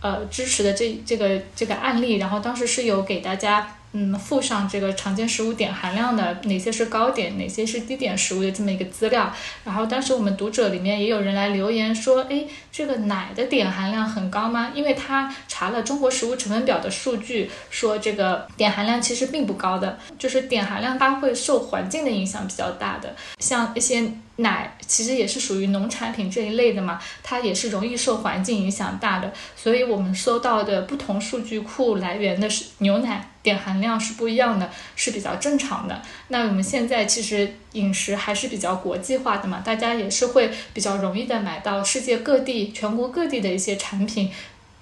[0.00, 3.76] 呃支持的这这个这个案例，然后当时是有给大家。
[3.98, 9.32] 嗯，附上这个常见食物碘含量的哪些是高碘，哪些是低碘食物的这么一个资料。
[9.64, 14.70] 然后当时我们读者里面也有人来留言说，哎，这个奶的碘含量很高吗？
[14.74, 24.12] 因为他查了中国食物成分表的数据，说这个碘含量其实并不高的，就是碘含量它会受环境的影响比较大的，像一些。
[24.36, 36.02] 奶其实也是属于农产品这一类的嘛，它也是容易受环境影响大的，所以我们搜到的不同数据库来源的是牛奶碘含量是不一样的，是比较正常的。
[36.28, 44.30] 那我们现在其实饮食还是比较国际化的嘛，大家也是会比较容易的买到世界各地、全国各地的一些产品。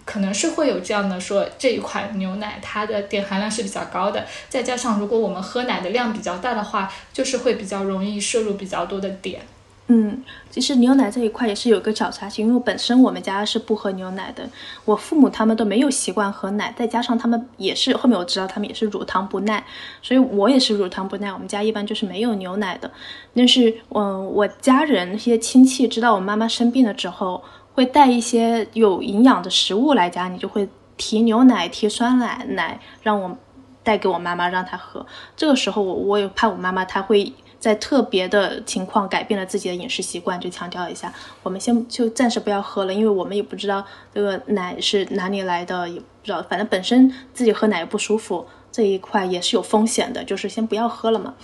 [0.05, 9.39] 可能是会有这样的说，这一款牛奶它的碘含量是比较高的，再加上如果我们喝奶的量比较大的话，就是会比较容易摄入比较多的碘。
[9.87, 14.49] 嗯，其实牛奶这一块也是有一个小插曲，因为本身我们家是不喝牛奶的，
[14.87, 19.63] 我父母他们都没有习惯喝奶，再加上他们也是后面我知道他们也是乳糖不耐，
[20.01, 22.91] 所以我也是乳糖不耐，我们家一般就是没有牛奶的。
[23.35, 27.43] 但是，嗯，我家人那些亲戚知道我妈妈生病了之后。
[27.75, 33.37] 会带一些有营养的食物来家，你就会提牛奶、提酸奶奶，让我
[33.83, 35.05] 带给我妈妈，让她喝。
[35.37, 43.85] 这个时候，我我也怕我妈妈她会在特别的情况改变了自己的饮食习惯，就强调一下，我们先就暂时不要喝了，因为我们也不知道
[44.15, 51.35] 这个奶是哪里来的，也不知道，反正本身自己喝奶也不舒服，这一块也是有风险的，就是先不要喝了嘛。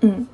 [0.00, 0.26] 嗯。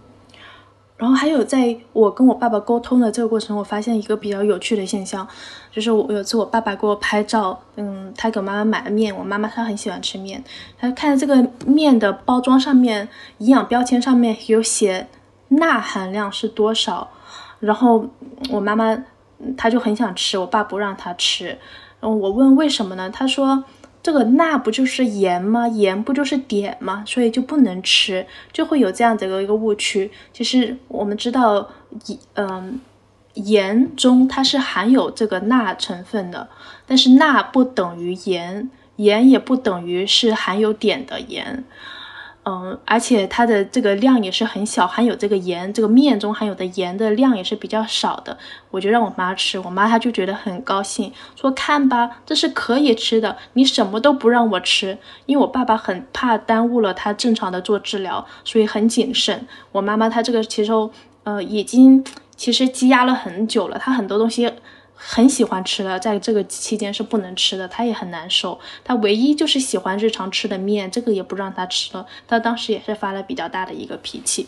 [1.03, 5.27] 然后还有，在我跟我爸爸沟通的这个过程，我发现一个比较有趣的现象，
[5.73, 10.45] 就是我有次我爸爸给我拍照，嗯，他给妈妈买了面，我妈妈她很喜欢吃面，
[10.79, 15.09] 她看这个面的包装上面营养标签上面有写
[15.49, 17.11] 钠含量是多少，
[17.59, 18.07] 然后
[18.49, 18.97] 我妈妈
[19.57, 21.47] 她就很想吃，我爸不让她吃，
[21.99, 23.11] 然后，我问为什么呢？
[23.11, 23.65] 他说。
[24.03, 25.69] 这个钠不就是盐吗？
[25.69, 27.05] 盐不就是碘吗？
[27.07, 30.11] 所以就不能吃，就会有这样的一个误区。
[30.33, 31.71] 其实我们知道，
[32.35, 32.81] 嗯，
[33.35, 36.49] 盐中它是含有这个钠成分的，
[36.87, 41.65] 但是钠不等于盐，盐也不等于是含有碘的盐。
[42.45, 48.37] 嗯，而且它的这个量也是很小，含有这个盐，这个面中含有的盐的量也是比较少的。
[48.73, 54.99] 我就让我妈吃，我妈她就觉得很高兴，说看吧，这是可以吃的，你什么都不让我吃。
[55.27, 59.47] 因为我爸爸很怕耽误了他正常的做治疗，所以很谨慎。
[59.71, 60.73] 我妈妈她这个其实
[61.23, 64.53] 呃已经其实积压了很久了，她很多东西。
[65.05, 68.59] 很喜欢吃的，在这个期间是不能吃的，他也很难受。
[68.85, 72.07] 他唯一就是喜欢日常吃的面，这个也不让他吃了。
[72.29, 74.47] 他当时也是发了比较大的一个脾气。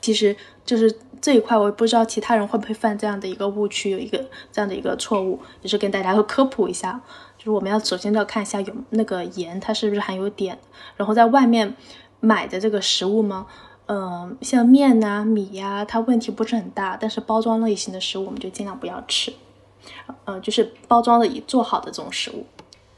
[0.00, 0.34] 其实
[0.64, 4.18] 就是这一块，我不知道其他人会不会犯这样的一个误区，有一个
[4.50, 7.00] 这样的一个错误，也是跟大家都科普一下。
[7.38, 10.56] 就是我们要首先要看一下有那个盐，它是不是含有碘。
[10.96, 11.76] 然后在外面
[12.18, 13.46] 买的这个食物吗？
[13.86, 19.32] 嗯，像面呐、米呀，它问题不是很大，但是包装类型的食物我们就尽量不要吃。
[20.24, 22.46] 呃，就是包装的已做好的这种食物。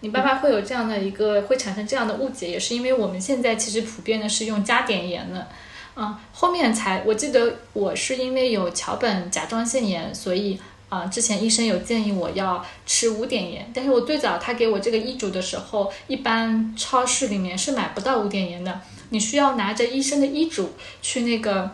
[0.01, 5.49] 你爸爸会有这样的一个会产生这样的误解，也是因为我们现在其实普遍的是用加碘盐的。
[5.97, 21.71] 嗯，后面才我记得我是因为有桥本甲状腺炎，所以啊，之前医生有建议我要吃无碘盐，但是我最早他给我这个医嘱的时候，一般超市里面是买不到无碘盐的，你需要拿着医生的医嘱去那个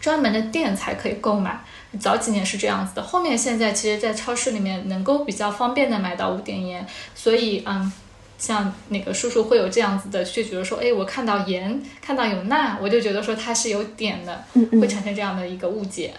[0.00, 1.62] 专门的店才可以购买。
[2.00, 7.92] 早几年是这样子的，后面现在其实，在超市里面能够比较方便的买到无碘盐，所以嗯，
[8.38, 14.44] 像那个叔叔会有这样子的，就觉得说，哎，我看到盐，看到有钠，我就觉得说它是有碘的，
[14.80, 16.14] 会产生这样的一个误解。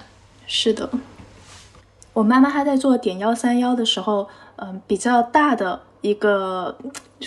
[0.46, 0.90] 是的，
[2.14, 6.78] 我妈妈她在做碘幺三幺的时候，嗯，比较大的一个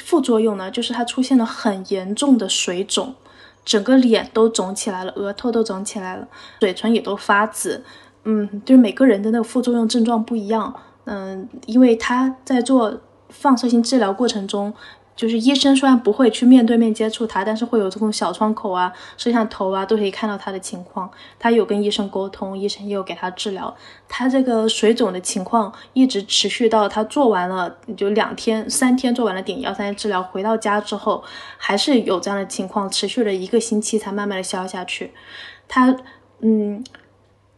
[0.05, 3.15] 副作用呢，就是她出现了很严重的水肿，
[3.65, 6.29] 整个脸都肿起来了，额头都肿起来了，
[6.61, 7.85] 嘴唇也都发紫。
[8.29, 10.75] 嗯，就是每个人的那个副作用症状不一样。
[11.05, 14.75] 嗯，因为他在做放射性治疗过程中，
[15.15, 21.09] 就是医生虽然不会去面对面接触他，但是会有这种小窗口啊、摄像头啊，都可以看到他的情况。
[21.39, 23.73] 他有跟医生沟通，医生也有给他治疗。
[24.09, 31.23] 他这个水肿的情况一直持续到他做完了就两天、三天做完了碘幺三治疗，回到家之后
[31.57, 35.13] 还是有这样的情况，持续了一个星期才慢慢的消下去。
[35.69, 35.97] 他，
[36.41, 36.83] 嗯。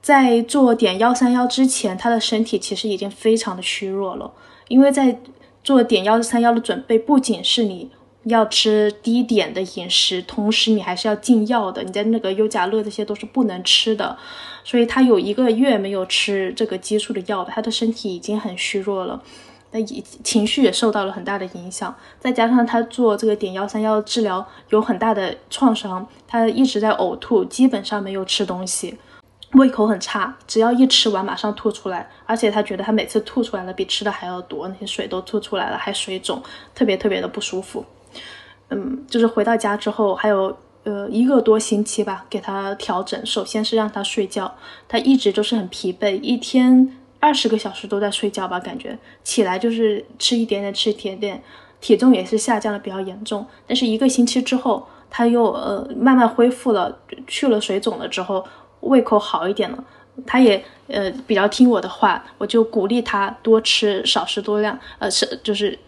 [0.01, 4.33] 在做碘幺三幺之前，他的身体其实已经非常的虚弱了。
[4.69, 5.19] 因为在
[5.63, 7.91] 做碘幺三幺的准备，不仅是你
[8.25, 11.83] 要吃低碘的饮食，同时你还是要禁药的。
[11.83, 14.17] 你在那个优甲乐这些都是不能吃的，
[14.65, 19.23] 所以他有一个月没有吃这个激素的药，他的身体已经很虚弱了，
[19.73, 21.95] 那情绪也受到了很大的影响。
[22.19, 28.97] 再加上他做这个碘幺三幺治疗有很大的创伤，他一直在呕吐，基本上没有吃东西。
[29.53, 36.43] 胃口很差，只要一吃完马上吐出来，而且他觉得他每次吐出来的比吃的还要多，那些水都吐出来了，还水肿，
[36.75, 37.83] 特别特别的不舒服。
[38.69, 43.25] 嗯，就是回到家之后还有呃一个多星期吧，给他调整。
[43.25, 44.55] 首先是让他睡觉，
[44.87, 51.43] 他一直都是很疲惫，一天二十个小时都在睡觉吧，感觉起来就是吃一点点，吃一点点，
[51.81, 53.47] 体重也是下降的比较严重。
[53.67, 58.45] 但是一个星期之后，他又呃慢慢恢复了，去了水肿了之后。
[58.81, 59.85] 胃口好一点了，
[60.27, 65.79] 他也呃比较听我的话，我就鼓励他多吃少食多量，呃是就是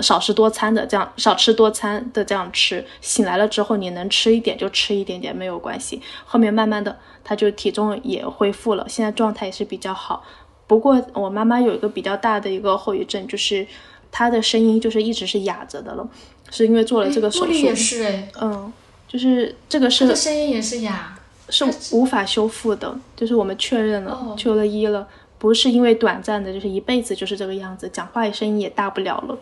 [0.00, 2.84] 少食多餐的这样少吃多餐的这样吃。
[3.00, 6.00] 醒来了之后，你能吃一点就吃一点点没有关系。
[6.24, 10.24] 后面慢慢的他就体重也恢复了，现在状态也是比较好。
[10.66, 13.66] 不过我妈妈有一个比较大的一个后遗症，就是
[14.12, 16.08] 她的声音就是一直是哑着的了，
[16.50, 17.52] 是因为做了这个手术。
[17.52, 18.72] 也是哎，嗯，
[19.08, 20.14] 就是这个是。
[20.14, 21.16] 声音也是哑。
[21.50, 25.06] 是无法修复的，就是我们确认了，求了医了，
[25.38, 29.36] 不是因为短暂的，就是一辈子就是这个样子，讲话声音也大不了了。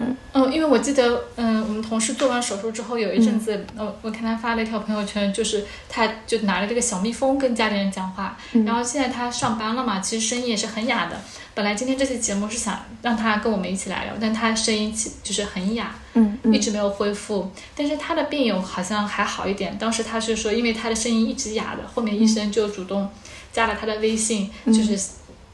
[0.00, 11.20] 嗯嗯，因为我记得，嗯，我们同事做完手术之后有一阵子，我我看他发了一条朋友圈，就是他就拿着这个小蜜蜂跟家里人讲话，然后现在他上班了嘛，其实声音也是很哑的。
[11.52, 17.50] 本来今天这期节目是想让他跟我们一起来聊，但他声音其就是很哑，嗯，一直没有恢复。
[17.76, 23.10] 但是他的病友好像还好一点，当时他是说，因为他的声音一直哑的，后面医生就主动
[23.52, 24.98] 加了他的微信，就是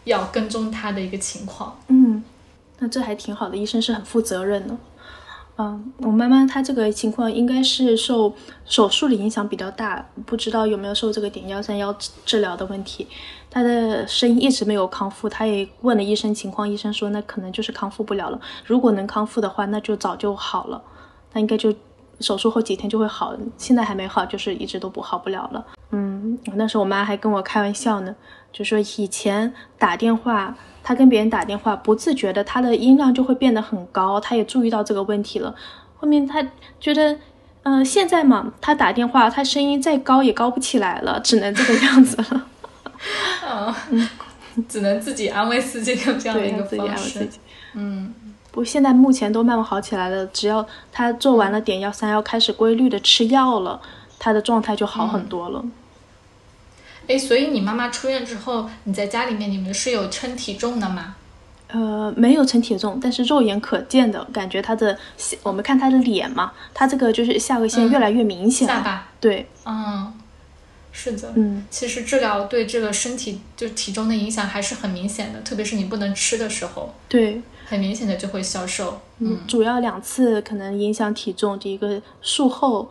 [0.05, 2.23] 要跟踪他的一个情况，嗯。
[2.79, 4.77] 那这还挺好的，医生是很负责任的。
[5.59, 8.35] 嗯，我妈妈她这个情况应该是受
[8.67, 11.97] 手术的影响比较大，不知道有没有受这个碘幺三幺
[12.27, 13.07] 治疗的问题。
[13.49, 18.39] 她的声音一直没有康复，她也问了医生情况，医生说那可能就是康复不了了。
[18.67, 20.83] 如果能康复的话，那就早就好了，
[21.33, 21.75] 那应该就
[22.21, 23.35] 手术后几天就会好。
[23.57, 25.67] 现在还没好，就是一直都不好不了了。
[25.93, 28.15] 嗯，那时候我妈还跟我开玩笑呢，
[28.53, 30.55] 就说以前打电话。
[30.87, 34.21] 他跟别人打电话，不自觉的，他的音量就会变得很高。
[34.21, 35.53] 他也注意到这个问题了。
[35.97, 36.41] 后面他
[36.79, 37.19] 觉得，
[37.65, 42.47] 嗯，现在嘛，他打电话，他声音再高也高不起来了，只能这个样子了。
[43.91, 44.09] 嗯，
[44.69, 47.29] 只能自己安慰自己，用这样的一个方式。
[47.75, 48.15] 嗯，
[48.53, 50.25] 不过现在目前都慢慢好起来了。
[50.29, 53.81] 只要他做完了点幺三幺，开始规律的吃药了，
[54.21, 55.65] 他的状态就好很多了。
[57.09, 61.15] 哎，所以你妈妈出院之后，你在家里面你们是有称体重的吗？
[61.69, 64.97] 呃，没有称体重，但是肉眼可见的感觉，她的
[65.43, 68.67] 我们看她的脸嘛，她这个就是下颚线越来越明显。
[68.67, 69.09] 下巴。
[69.21, 69.49] 对。
[69.65, 70.13] 嗯，
[70.93, 71.33] 是的。
[71.35, 71.65] 嗯。
[71.71, 76.95] 其实治疗对这个身体就体重的影响还是很明显的，特别是你不能吃的时候。
[77.09, 77.41] 对。
[77.67, 79.01] 很明显的就会消瘦。
[79.19, 79.41] 嗯。
[79.49, 82.91] 主要两次可能影响体重，第一个术后。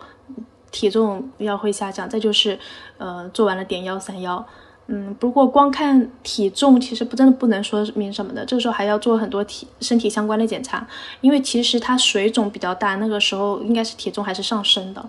[0.72, 2.57] 体重要会下降，再就是
[2.97, 4.45] 呃做完了点幺三幺。
[4.88, 10.88] 嗯，不过光看体重其实不真的不能说明什么的，这个时候还要做很多体身体相关的检查，
[11.22, 15.03] 因为其实他水肿比较大，那个时候应该是体重还是上升的，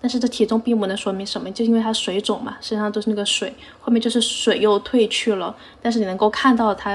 [0.00, 3.52] 但是这体重并不能说明什么，就因为他水肿嘛，身上都是那个水，
[3.82, 6.90] 后面就是水又退去了，但是你能够看到他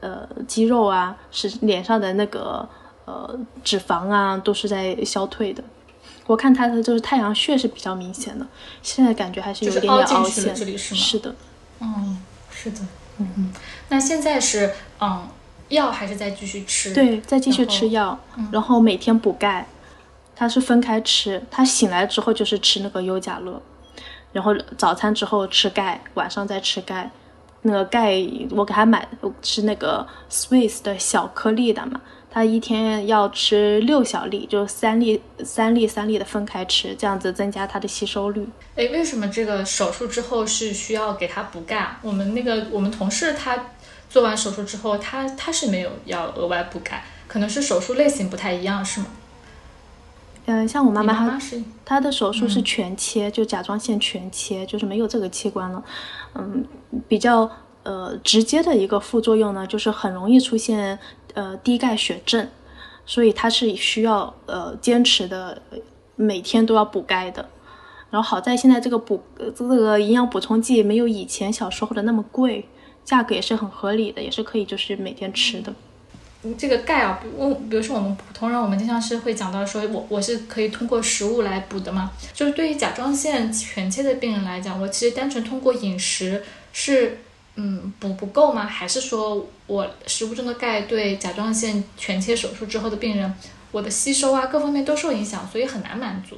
[0.00, 2.68] 呃肌肉啊，是脸上的那个
[3.06, 5.64] 呃脂肪啊都是在消退的，
[6.28, 8.46] 我看他的就是太阳穴是比较明显的，
[8.82, 11.00] 现在感觉还是有一点点凹陷，这里是吗？
[11.00, 11.34] 是的。
[11.80, 12.18] 嗯，
[12.50, 12.80] 是的，
[13.16, 13.52] 嗯嗯，
[13.88, 15.26] 那现在是嗯，
[15.68, 16.92] 药还是在继续吃？
[16.92, 18.18] 对，再继续吃药，
[18.52, 19.66] 然后每天补钙，
[20.36, 23.62] 他是分开吃，他醒来之后就是吃那个优甲乐，
[24.32, 27.10] 然后早餐之后吃钙，晚上再吃钙，
[27.62, 29.08] 那个钙我给他买
[29.40, 32.00] 是那个 Swiss 的小颗粒的嘛。
[32.30, 38.46] 他一天要吃六小粒，就三粒、三粒、三粒的分开吃，这样子增加它的吸收率。
[38.76, 41.96] 哎，为什么这个手术之后是需要给他补钙？
[42.02, 43.70] 我们那个我们同事他
[44.10, 49.06] 做完手术之后，他他是没有要额外补钙，可能是手术类型不太一样，是吗？
[50.44, 51.40] 嗯，像我妈妈，她
[51.84, 55.82] 她的手术是全切，就甲状腺全切，就是没有这个器官了。
[56.34, 56.64] 嗯，
[57.06, 57.50] 比较
[57.82, 60.98] 呃直接的一个副作用呢，就是很容易出现。
[61.38, 62.48] 呃，低钙血症，
[63.06, 65.62] 所以他是需要呃坚持的，
[66.16, 67.48] 每天都要补钙的。
[68.10, 69.22] 然后好在现在这个补
[69.54, 72.66] 这个营养补充剂没有以前小时候的那么贵，
[73.04, 75.72] 价格也是很合理的，也是可以就是每天吃的。
[76.58, 77.28] 这个钙啊，比
[77.70, 82.10] 比如说我们普通人，我们经常是会讲到说，我我是可以通过食物来补的嘛。
[82.34, 87.18] 就是对于甲状腺全切的病人来讲，我其实单纯通过饮食是。
[87.60, 88.64] 嗯，补不够吗？
[88.64, 93.34] 还是说我食物中的钙对甲状腺全切手术之后的病人，
[93.72, 96.36] 我的吸收啊各方面都受影响，所以很难满足。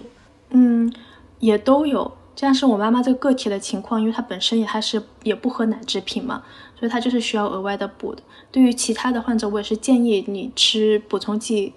[0.49, 0.91] 嗯，
[1.39, 2.11] 也都有。
[2.35, 6.43] 这样是我妈妈这个个体的情况，因为她本身也还是也不喝奶制品嘛，
[6.79, 8.23] 所以她就是需要额外的补的。
[8.51, 11.75] 对于其他的患者，我也是建议你吃补充剂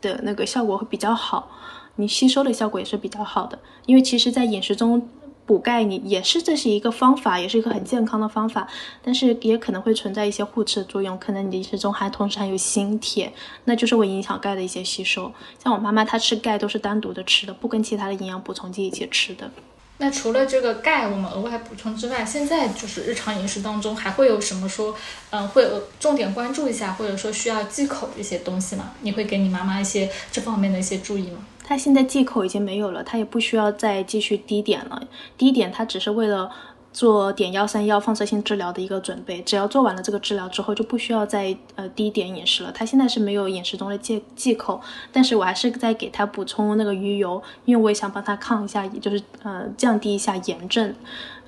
[0.00, 1.48] 的那个效果会比较好，
[1.94, 3.56] 你吸收的效果也是比较好的。
[3.86, 5.08] 因为其实，在饮食中。
[5.50, 8.68] 补钙，你也是这是一个方法，也是一个很健康的方法，
[9.02, 13.32] 但是也可能会存在一些互斥的作用，可能你的饮食中还同时含有锌、铁，
[13.64, 15.32] 那就是会影响钙的一些吸收。
[15.60, 19.50] 像我妈妈，她吃钙都是单独的吃的，不跟其他的营养补充剂一起吃的。
[19.98, 24.94] 那除了这个钙，我们额外补充之外，现在就是日常饮食当中还会有什么说，
[25.30, 28.92] 嗯，会重点关注一下，或者说需要忌口的一些东西吗？
[29.00, 31.44] 你会给你妈妈一些这方面的一些注意吗？
[31.70, 35.00] 他现在忌口已经没有了，他也不需要再继续低碘了。
[35.38, 36.50] 低碘他只是为了
[36.92, 42.72] 做碘幺三幺放射性治疗的一个准备，只要做完了这个治疗之后，就不需要再呃低碘饮食了。
[42.72, 44.80] 他现在是没有饮食中的戒忌口，
[45.12, 50.92] 但是我还是在给他补充那个鱼油，因为我也想帮他抗一下，也就是呃降低一下炎症，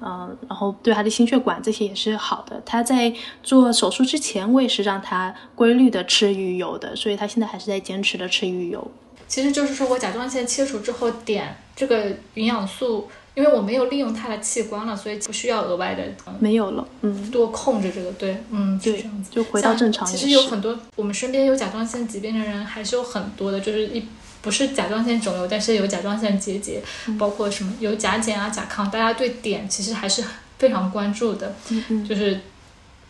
[0.01, 2.63] 嗯，然后对他的心血管这些也是好的。
[2.65, 3.13] 他在
[3.43, 8.89] 做手术之前，我也是让他规律的吃鱼油的，所以他现在还是在坚持的吃鱼油。
[9.33, 11.43] 其实就是说我甲状腺切除之后，碘
[11.75, 12.05] 这个
[12.35, 16.05] 营养素，因为我没有利用它的器官了，所以不需要额外的，
[16.39, 20.07] 没有了，嗯，多控制这个，对，嗯，对这样子，就回到正常。
[20.07, 24.07] 其实有很多我们身边有甲状腺疾病的人还是有很多的，就是一
[24.43, 26.83] 不是甲状腺肿瘤，但是有甲状腺结节，
[27.19, 30.23] 包括什么有甲减啊、甲亢，大家对碘其实还是
[30.59, 31.55] 非常关注的，
[32.07, 32.39] 就是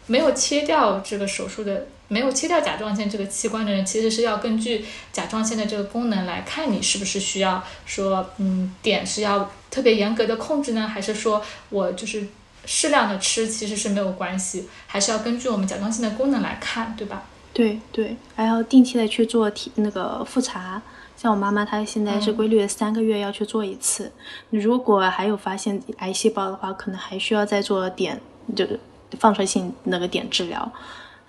[0.06, 1.88] 没有切掉这个手术的。
[2.08, 12.26] 没有切掉甲状腺这个器官的人，其实是要根据甲状腺的这个功能来看你是不是需要说，嗯，碘是要特别严格的控制呢，还是说我就是
[12.66, 17.22] 适量的吃，其实是没有关系，还是要根据我们甲状腺的功能来看，对吧？
[17.54, 20.80] 对对，还要定期的去做体那个复查，
[21.16, 24.12] 像我妈妈她现在是规律的三个月要去做一次，
[24.50, 28.18] 如果还有发现癌细胞的话，可能还需要再做碘，
[28.54, 28.78] 就是
[29.18, 30.72] 放射性那个碘治疗。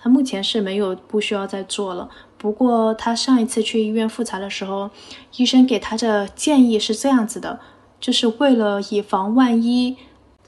[0.04, 4.90] 他目前是没有不需要再做了，不过他上一次去医院复查的时候，
[5.36, 7.58] 医生给他的建议是这样子的，
[7.98, 9.96] 就是为了以防万一，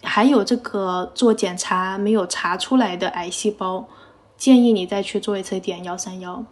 [0.03, 3.89] 还有这个做检查没有查出来的癌细胞，
[4.37, 6.45] 建议你再去做一次碘幺三幺。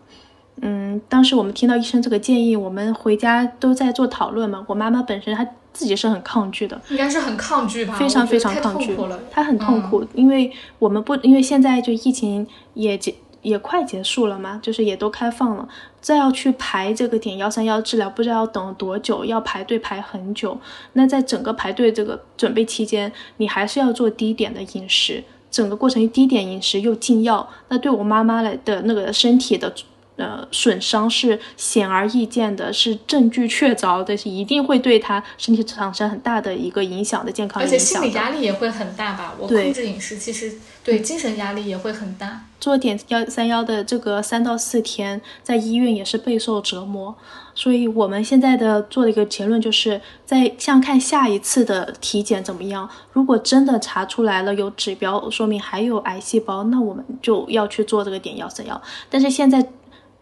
[0.62, 4.64] 嗯，当时我们听到医生这个建议，我们回家都在做讨论嘛。
[4.66, 7.95] 我妈妈本身她自己是很抗拒的，应该是很抗拒吧？
[7.95, 8.97] 非常非常抗拒，
[9.31, 13.12] 他很痛苦，因为我们不，因为现在就疫情也结
[13.43, 15.68] 也快结束了嘛，就是也都开放了，
[16.01, 20.57] 再要去排这个点幺三幺治疗，不知道要等多久，要排队排很久。
[20.95, 29.75] 那在整个排队这个准备期间，你还是要做低点的饮食，整个过程低点饮食又禁药，那对我妈妈来的那个身体的。
[30.17, 37.77] 呃损伤是显而易见的，是证据确凿的，是一定会对他身体产生很大的一个影响的健康影响。
[37.77, 39.35] 而且心理压力也会很大吧？
[39.39, 42.43] 我控制饮食，其实对精神压力也会很大。
[42.61, 47.15] 做点幺三幺的这个三到四天，在医院也是备受折磨。
[47.57, 52.89] 所以我们现在的做的一个结论就是，在像看下一次的体检怎么样。
[53.12, 58.81] 如果真的查出来了有指标，说明还有癌细胞，那我们就要去做这个点幺三幺。
[59.09, 59.65] 但是现在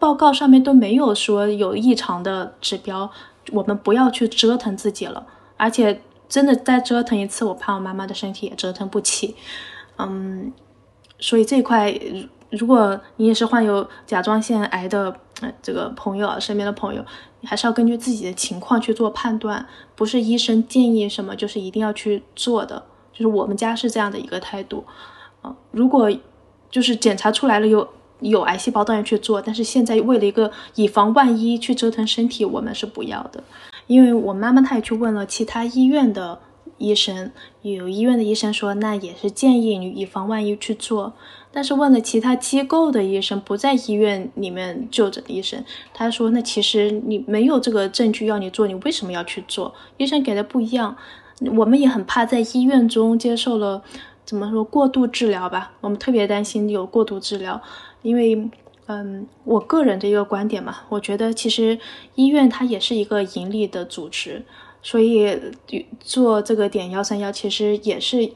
[0.03, 3.09] 报告上面都没有说有异常的指标，
[3.53, 5.25] 我们不要去折腾自己了。
[5.55, 9.33] 而且真的再折腾一次，我怕我妈妈的身体也折腾不起。
[9.97, 10.51] 嗯，
[11.19, 11.97] 所以这块。
[12.49, 15.15] 如果你也是患有甲状腺癌的
[15.61, 17.03] 这个朋友啊，身边的朋友，
[17.39, 22.83] 你还是要根据自己的情况去做判断，不是医生建议什么就是一定要去做的。
[23.13, 24.85] 就是我们家是这样的一个态度，
[25.41, 26.11] 啊，如果
[26.69, 27.87] 就是检查出来了有
[28.23, 29.39] 有癌细胞，当然去做。
[29.41, 33.43] 但是现在为了一个以防万一去折腾身体，我们是不要的。
[33.85, 36.39] 因为我妈妈她也去问了其他医院的
[36.77, 41.13] 医生，有医院的医生说，那也是建议你以防万一去做。
[41.51, 45.63] 但是问了其他机构的医生，不在医院里面就诊的医生，
[45.93, 49.71] 他说：“那其实你没有这个证据要你做，你为什么要去做？
[49.97, 50.97] 医生给的不一样。
[51.57, 53.83] 我们也很怕在医院中接受了
[54.25, 55.73] 怎么说过度治疗吧？
[55.81, 57.61] 我们特别担心有过度治疗，
[58.01, 58.49] 因为，
[58.87, 61.79] 嗯，我个人的一个观点嘛，我觉得其实
[62.15, 64.43] 医院它也是一个盈利的组织，
[64.81, 65.39] 所以
[65.99, 68.33] 做这个点幺三幺其实也是。”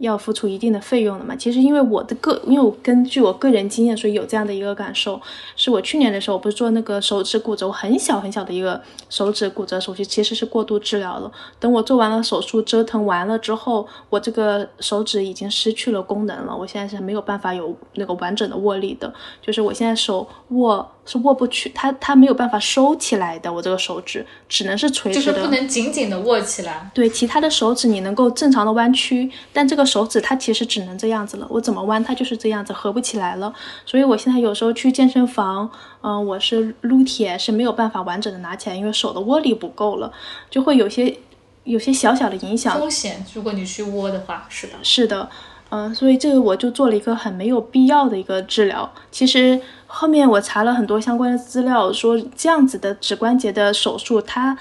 [0.00, 1.36] 要付出一定的费用的嘛？
[1.36, 5.20] 其实因为我的个，因为我根据我个人经验，所以有这样的一个感受。
[5.56, 8.80] 是我去年的时候，我不是做那个手指骨折，我很小很小的一个
[9.10, 11.30] 手指骨折手术，其实是过度治疗了。
[11.58, 16.56] 等我做完了手术，折腾完了之后，我这个手指已经失去了功能了。
[16.56, 20.90] 我现在是没有办法有那个完整的握力的，就是我现在手握。
[21.06, 23.52] 是握不去，它它没有办法收起来的。
[23.52, 26.88] 我这个手指只能是垂直的，就是不能紧紧的握起来。
[26.94, 31.46] 对，其他的手指你能够正常的弯曲，但这个手指它其实只能这样子了。
[31.50, 33.52] 我怎么弯它就是这样子，合不起来了。
[33.84, 35.68] 所以我现在有时候去健身房，
[36.02, 40.12] 嗯，我是撸铁是没有办法完整的拿起来，因为手的握力不够了，
[40.48, 41.18] 就会有些
[41.64, 42.78] 有些小小的影响。
[42.78, 45.28] 风险，如果你去握的话，是的，是的，
[45.70, 48.92] 嗯，所以这个我就做了一个很没有必要的一个治疗。
[49.10, 49.60] 其实。
[49.92, 54.56] 后面我查了很多相关的资料，说这样子的指关节的手术，它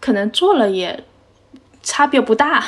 [0.00, 1.04] 可能做了也
[1.82, 2.62] 差别不大。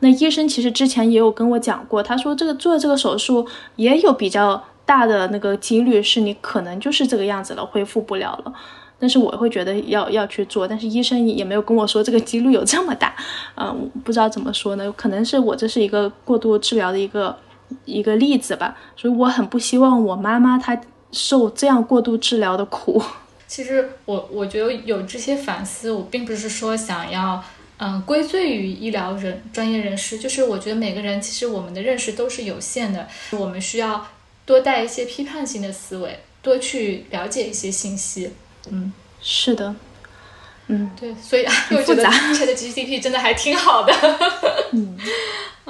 [0.00, 3.46] 那医生其实之前也有跟我讲过，他说这个做这个手术
[3.76, 8.52] 也有比较大的那个几率是你可能就是这个样子了，恢复不了了。
[8.98, 13.14] 但是我会觉得要要去做，但是医生也没有跟我说这个几率有这么大。
[13.56, 14.92] 嗯，不知道怎么说呢？
[14.96, 17.36] 可能是我这是一个过度治疗的一个
[17.84, 18.76] 一个例子吧。
[18.96, 20.80] 所以我很不希望我妈妈她。
[21.10, 23.02] 受这样过度治疗的苦，
[23.46, 27.42] 其实我我觉得有这些反思，我并不是说想要
[27.78, 34.06] 嗯归罪于医疗人专业人士，就是我觉得每个人其实我们的认识都是有限的，我们需要
[34.44, 38.30] 多带一些批判性的思维，多去了解一些信息。
[38.70, 39.74] 嗯，是的，
[40.68, 43.92] 嗯，对，所以又觉得目前的 GCP 真的还挺好的。
[44.72, 44.96] 嗯。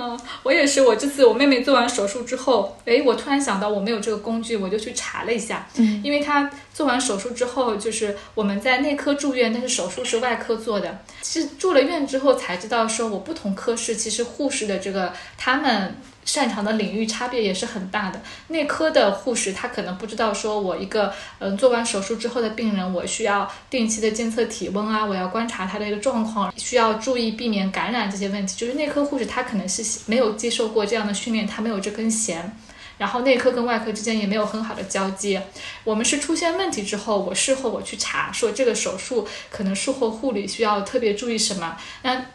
[0.00, 0.80] 嗯，我也是。
[0.82, 5.66] 我这次我妹妹做完手术之后，哎，我突然想到我没有这个工具，我就去查了一下。
[5.74, 10.98] 嗯，因为她做完手术之后，就是我们在内科住院，但是手术是外科做的。
[11.20, 15.96] 其实住了院之后才知道，说我不同科室其实护士的这个他们。
[16.28, 18.20] 擅长的领域差别也是很大的。
[18.48, 28.54] 内科的护士他可能不知道，说我一个嗯做完手术之后的病人，我需要定期的监测体温啊，我要观察他的一个状况，需要注意避免感染这些问题。
[28.58, 32.54] 就是内科护士他可能是没有接受过这样的训练，他没有这根弦，
[32.98, 35.42] 然后内科跟外科之间也没有很好的交接。
[35.84, 41.78] 我们是出现问题之后，我事后我去查，说这个手术可能术后护理需要特别注意什么。
[42.02, 42.26] 那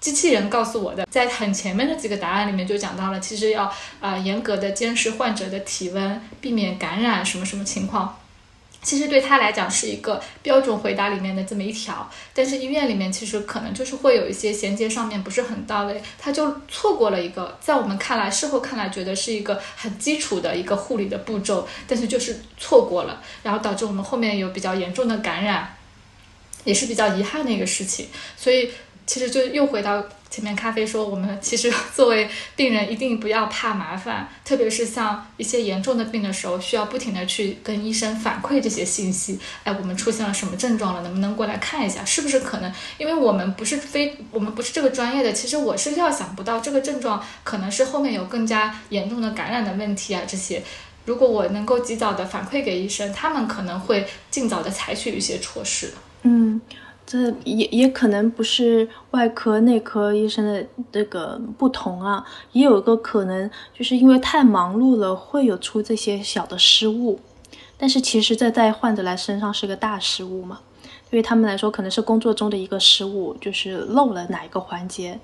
[0.00, 3.70] 机器人告诉我的，在很前面的几个答案里面就讲到了，其实要
[4.00, 8.16] 啊严格的监视患者的体温，避免感染什么什么情况。
[8.82, 25.76] 其实对他来讲是一个标准回答里面的这么一条，但是医院里面其实可能就是会有一些衔接上面不是很到位，他就错过了一个在我们看来事后看来觉得是一个很基础的一个护理的步骤，但是就是错过了，然后导致我们后面有比较严重的感染，
[26.64, 28.70] 也是比较遗憾的一个事情，所以。
[29.10, 30.00] 其实就又回到
[30.30, 39.36] 前面，咖啡说，我们其实作为病人一定不要怕麻烦，特别是像一些严重的病的时候，需要不停的去跟医生反馈这些信息。
[39.64, 41.02] 哎，我们出现了什么症状了？
[41.02, 42.04] 能不能过来看一下？
[42.04, 42.72] 是不是可能？
[42.98, 50.62] 因为我们不是非，我们不是这个专业的，其实我是料想不到这个症状可能是后面有更加严重的感染的问题啊，这些。
[51.04, 55.92] 如果我能够及早的反馈给医生，他们可能会尽早的采取一些措施。
[56.22, 56.60] 嗯，
[57.10, 67.18] 这也也可能不是外科、内科医生的这个不同啊，也有一个可能，就是因为太忙碌了，会有出这些小的失误。
[67.76, 70.60] 但是其实这在患者来身上是个大失误嘛，
[71.10, 75.18] 对于他们来说可能是工作中的一个失误，就是漏了哪一个环节。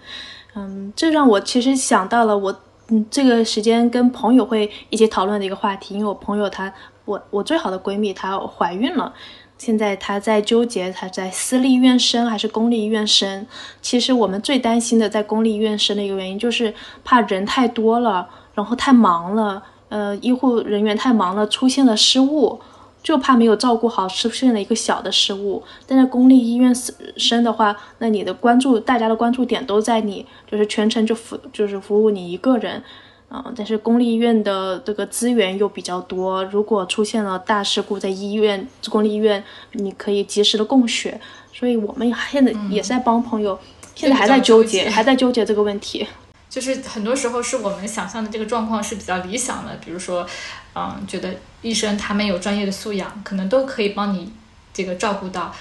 [0.57, 2.61] 嗯，这让我其实想到了我。
[2.89, 6.73] 嗯，这个时间跟朋友会一起讨论的一个话题，因为我朋友她，
[7.05, 9.13] 我我最好的闺蜜她怀孕了，
[9.59, 13.47] 现在他在纠结他在私立医院生还是公立医院生。
[13.81, 22.61] 其实我们最担心的在公立医院生的一个原因就是怕人太多了，然后太忙了，呃，医护人员太忙了，出现了失误。
[23.03, 25.63] 就怕没有照顾好，出现了一个小的失误。
[25.87, 26.75] 但在公立医院
[27.17, 32.83] 生的话，那你的关注，大家的关注点都在你，就是全程就服，就是服务你一个人。
[33.29, 41.21] 嗯，但是公立医院的这个资源又比较多，如果出现了大事故，在医院，公立医院你可以及时的供血。
[41.53, 43.59] 所以我们现在也是在帮朋友，
[43.95, 46.07] 现在还在纠结，还在纠结这个问题。
[46.49, 50.27] 就是很多时候是我们想象的这个状况是比较理想的，比如说，
[50.75, 54.33] 嗯，觉得医生他们有专业的素养，可能都可以帮你
[54.73, 55.55] 这个照顾到，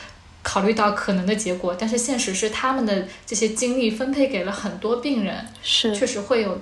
[0.44, 1.76] 考虑到可能的结果。
[1.78, 6.58] 但是现实是他们的这些精力分配给了很多病人，是确实会有，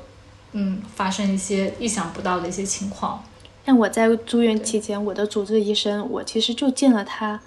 [0.53, 3.23] 嗯，发生一些意想不到的一些情况。
[3.65, 7.41] 像我在住院期间，我的主治医生，我其实就见了他，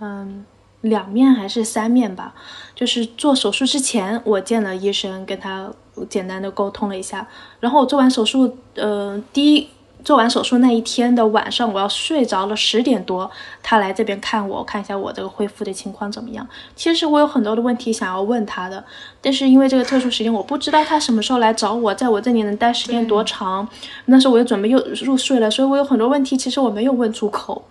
[0.00, 0.44] 嗯。
[0.82, 2.32] 两面还是三面吧，
[2.72, 5.72] 就是做手术之前，我见了医生，跟他
[6.08, 7.26] 简单的沟通了一下。
[7.58, 9.68] 然后我做完手术，呃，第一
[10.06, 13.28] 做完手术那一天的晚上，我要睡着了，十点多，
[13.60, 16.46] 他来这边看我，看一下我这个恢复的情况怎么样。
[16.76, 18.84] 其实我有很多的问题想要问他的，
[19.20, 23.68] 但是因为这个特殊时间，我不知道他什么时候来找我，在我这里能待时间多长。
[24.04, 27.64] 那时候我又准备又入睡了，所以我有很多问题，其实我没有问出口。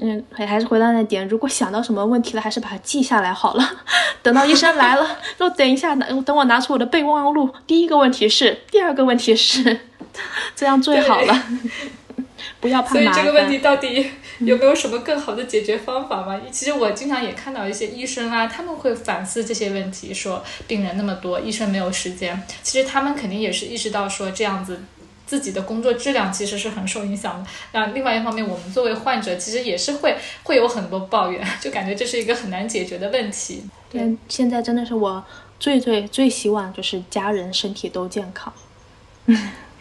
[0.00, 3.64] 嗯，还是回到那点，如果想到什么问题了，还是把它记下来好了。
[4.24, 5.06] 等到医生来了，
[5.38, 7.48] 说等一下，等我拿出我的备忘录。
[7.68, 9.80] 第一个问题是，第二个问题是，
[10.56, 11.44] 这样最好了。
[12.60, 16.40] 不要怕所以这个问题到底有没有什么更好的解决方法吗？
[16.50, 22.42] 其实我经常也看到一些医生啊，他们会反思这些问题，说病人那么多，医生没有时间。
[22.62, 24.82] 其实他们肯定也是意识到说这样子。
[25.26, 27.48] 自己的工作质量其实是很受影响的。
[27.70, 33.62] 那另外一方面，我们作为患者，其实也是会会有很多抱怨， 就感觉这是一个很难解决的问题。
[33.88, 35.24] 对，现在真的是我
[35.60, 38.52] 最最最希望就是家人身体都健康。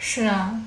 [0.01, 0.57] 是啊，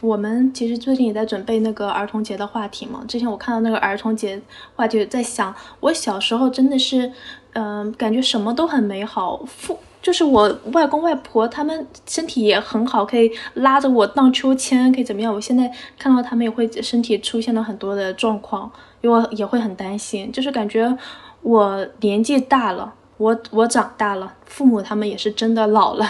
[0.00, 3.04] 我们其实最近也在准备那个儿童节的话题嘛。
[3.08, 4.40] 之前我看到那个儿童节
[4.76, 7.12] 话题，在想我小时候真的是，
[7.54, 9.44] 嗯，感觉什么都很美好。
[9.44, 15.34] 父就是我外公外婆他们身体也很好，可以拉着我荡秋千，可以怎么样？
[15.34, 20.30] 我现在看到他们也会身体出现了很多的状况，因为我也会很担心。
[20.30, 20.96] 就是感觉
[21.42, 26.08] 我年纪大了，我我长大了，父母他们也是真的老了，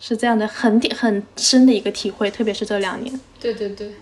[0.00, 3.20] 是这样的很很深的一个体会，特别是这两年。
[3.38, 3.92] 对对对，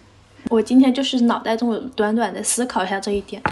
[0.48, 3.42] 我今天就是脑袋中短短的思考一下这一点。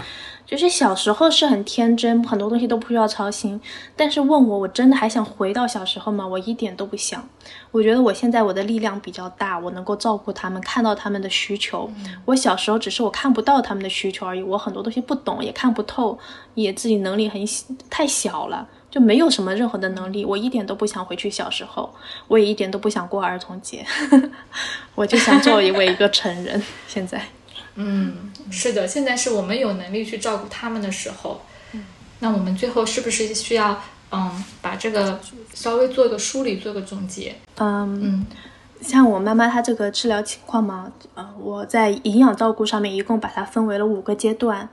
[0.45, 3.59] 就是小时候是很天真，很多东西都不需要操心。
[3.97, 6.25] 但是问我，我真的还想回到小时候吗？
[6.25, 7.21] 我一点都不想。
[7.69, 11.91] 我觉得我现在我的力量比较大，我能够照顾他们，看到他们的需求。
[12.23, 16.17] 我小时候只是我看不到他们的需求而已，我很多东西不懂，也看不透，
[16.53, 17.45] 也自己能力很
[17.89, 18.65] 太小了，
[18.97, 20.25] 就没有什么任何的能力。
[20.25, 21.93] 我一点都不想回去小时候，
[22.27, 23.85] 我也一点都不想过儿童节，
[24.95, 26.61] 我就想做一位一个成人。
[26.87, 27.21] 现在。
[27.79, 31.39] 嗯，是的，现在是我们有能力去照顾他们的时候。
[31.73, 31.85] 嗯，
[32.21, 33.79] 那我们最后是不是需要
[34.11, 35.19] 嗯把这个
[35.53, 37.35] 稍微做个梳理，做个总结？
[37.57, 38.25] 嗯嗯，
[38.81, 44.67] 像我妈妈她这个治疗情况嘛，呃，我在营养照顾上面一共把它分为了五个阶段，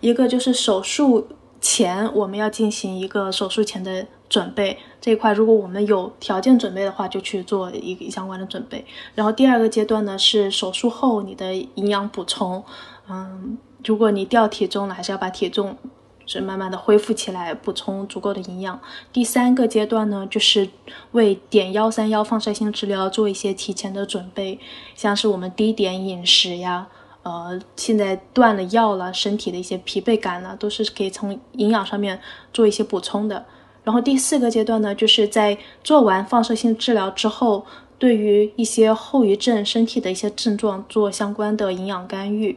[0.00, 1.28] 一个就是手术
[1.60, 4.06] 前我们要进行一个手术前的。
[4.28, 8.84] 准备这一块，如果我们有条件准备的话，就去做一个相关的准备。
[9.14, 12.62] 然后第二个阶段呢，是手术后你的营养补充。
[13.08, 15.78] 嗯，如果你掉体重了，还是要把体重
[16.26, 18.78] 是慢慢的恢复起来，补充足够的营养。
[19.10, 20.68] 第三个阶段呢，就是
[21.12, 24.60] 为点幺三幺放射性治疗做一些提前的准备，
[24.94, 26.88] 像是我们低碘饮食呀，
[27.28, 32.18] 呃，现在断了药了，身体的一些疲惫感了，都是可以从营养上面
[32.54, 33.44] 做一些补充的。
[33.84, 37.66] 然后第四个阶段呢，就是在做完放射性治疗之后，
[37.98, 42.56] 对于一些后遗症、身体的一些症状做相关的营养干预。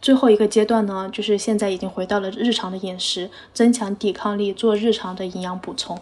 [0.00, 5.98] 最后一个阶段呢，就是现在已经回到了日常的饮食，增强抵抗力，做日常的营养补充。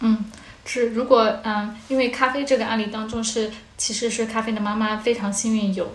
[0.00, 0.24] 嗯，
[0.64, 5.88] 是如果嗯，因为咖啡这个案例当中是其实是咖啡的妈妈非常幸运有。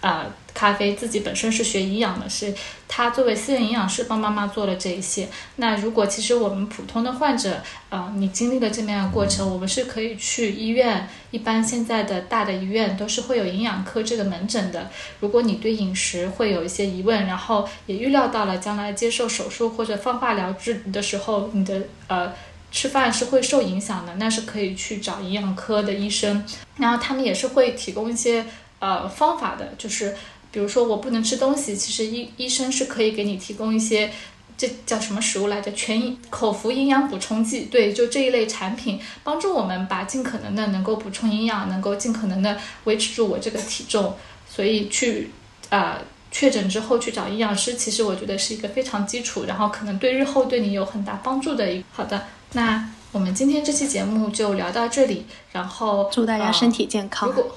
[0.00, 2.54] 啊，咖啡自己本身是学营养的，是
[2.88, 5.28] 他作为私人营养师帮妈妈做了这一些。
[5.56, 14.90] 那如果其实我们普通的患者，啊，你经历了这么样的过程，我们是可以去医院，一般现在的大的医院都是会有营养科这个门诊的。
[15.20, 22.32] 如果你对饮食会有一些疑问，然后也预料到了将来接受手术或者放化疗治的时候，你的呃
[22.72, 26.42] 吃饭是会受影响的，那是可以去找营养科的医生，
[26.78, 28.46] 然后他们也是会提供一些。
[28.80, 30.16] 呃，方法的就是，
[30.50, 34.10] 比如说我不能吃东西，其实医医生是可以给你提供一些，
[34.56, 35.70] 这叫什么食物来着？
[35.72, 44.16] 全口服营养补充剂，对，就这一类产品，帮助我们把尽可能的能够补充营养，能够尽可能的维持住我这个体重。
[44.48, 45.30] 所以去
[45.68, 45.98] 呃
[46.30, 51.84] 确诊之后去找营养师，其实我觉得是一个非常基础，然后可能对日后对你有很大帮助的一。
[51.92, 57.28] 好的，那我们今天这期节目就聊到这里，然后祝大家身体健康。
[57.28, 57.56] 如果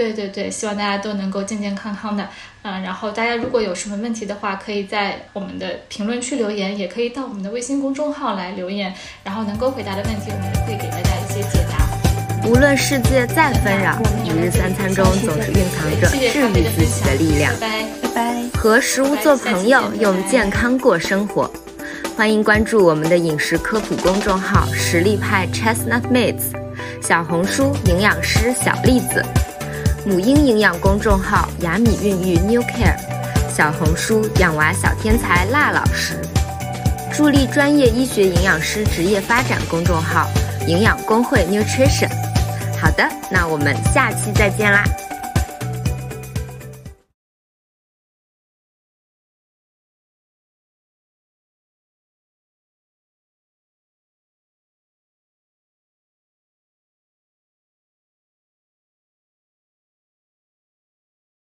[0.00, 2.26] 对对对，希望大家都能够健健康康的，
[2.62, 12.48] 嗯，然后大家如果有什么问题的话，可以在我们的评论区留言，也可以到我们的微信公众号来留言，然后能够回答的问题，我们会给大家一些解答。
[12.48, 16.16] 无论世界再纷扰，一日三餐中总是蕴藏着治
[16.48, 17.52] 愈自己的力量。
[17.60, 21.50] 拜拜拜拜，和食物做朋友，用健康过生活。
[22.16, 26.52] 欢迎关注我们的饮食科普公众号“实力派 Chestnut Mates”，
[27.02, 29.22] 小红书营养师小栗子。
[30.06, 32.96] 母婴营养公众号雅米孕育 New Care，
[33.54, 36.14] 小红书养娃小天才辣老师，
[37.12, 40.26] 助力专业医学营养师职业发展公众号
[40.66, 42.08] 营养工会 Nutrition。
[42.80, 44.84] 好的，那我们下期再见啦。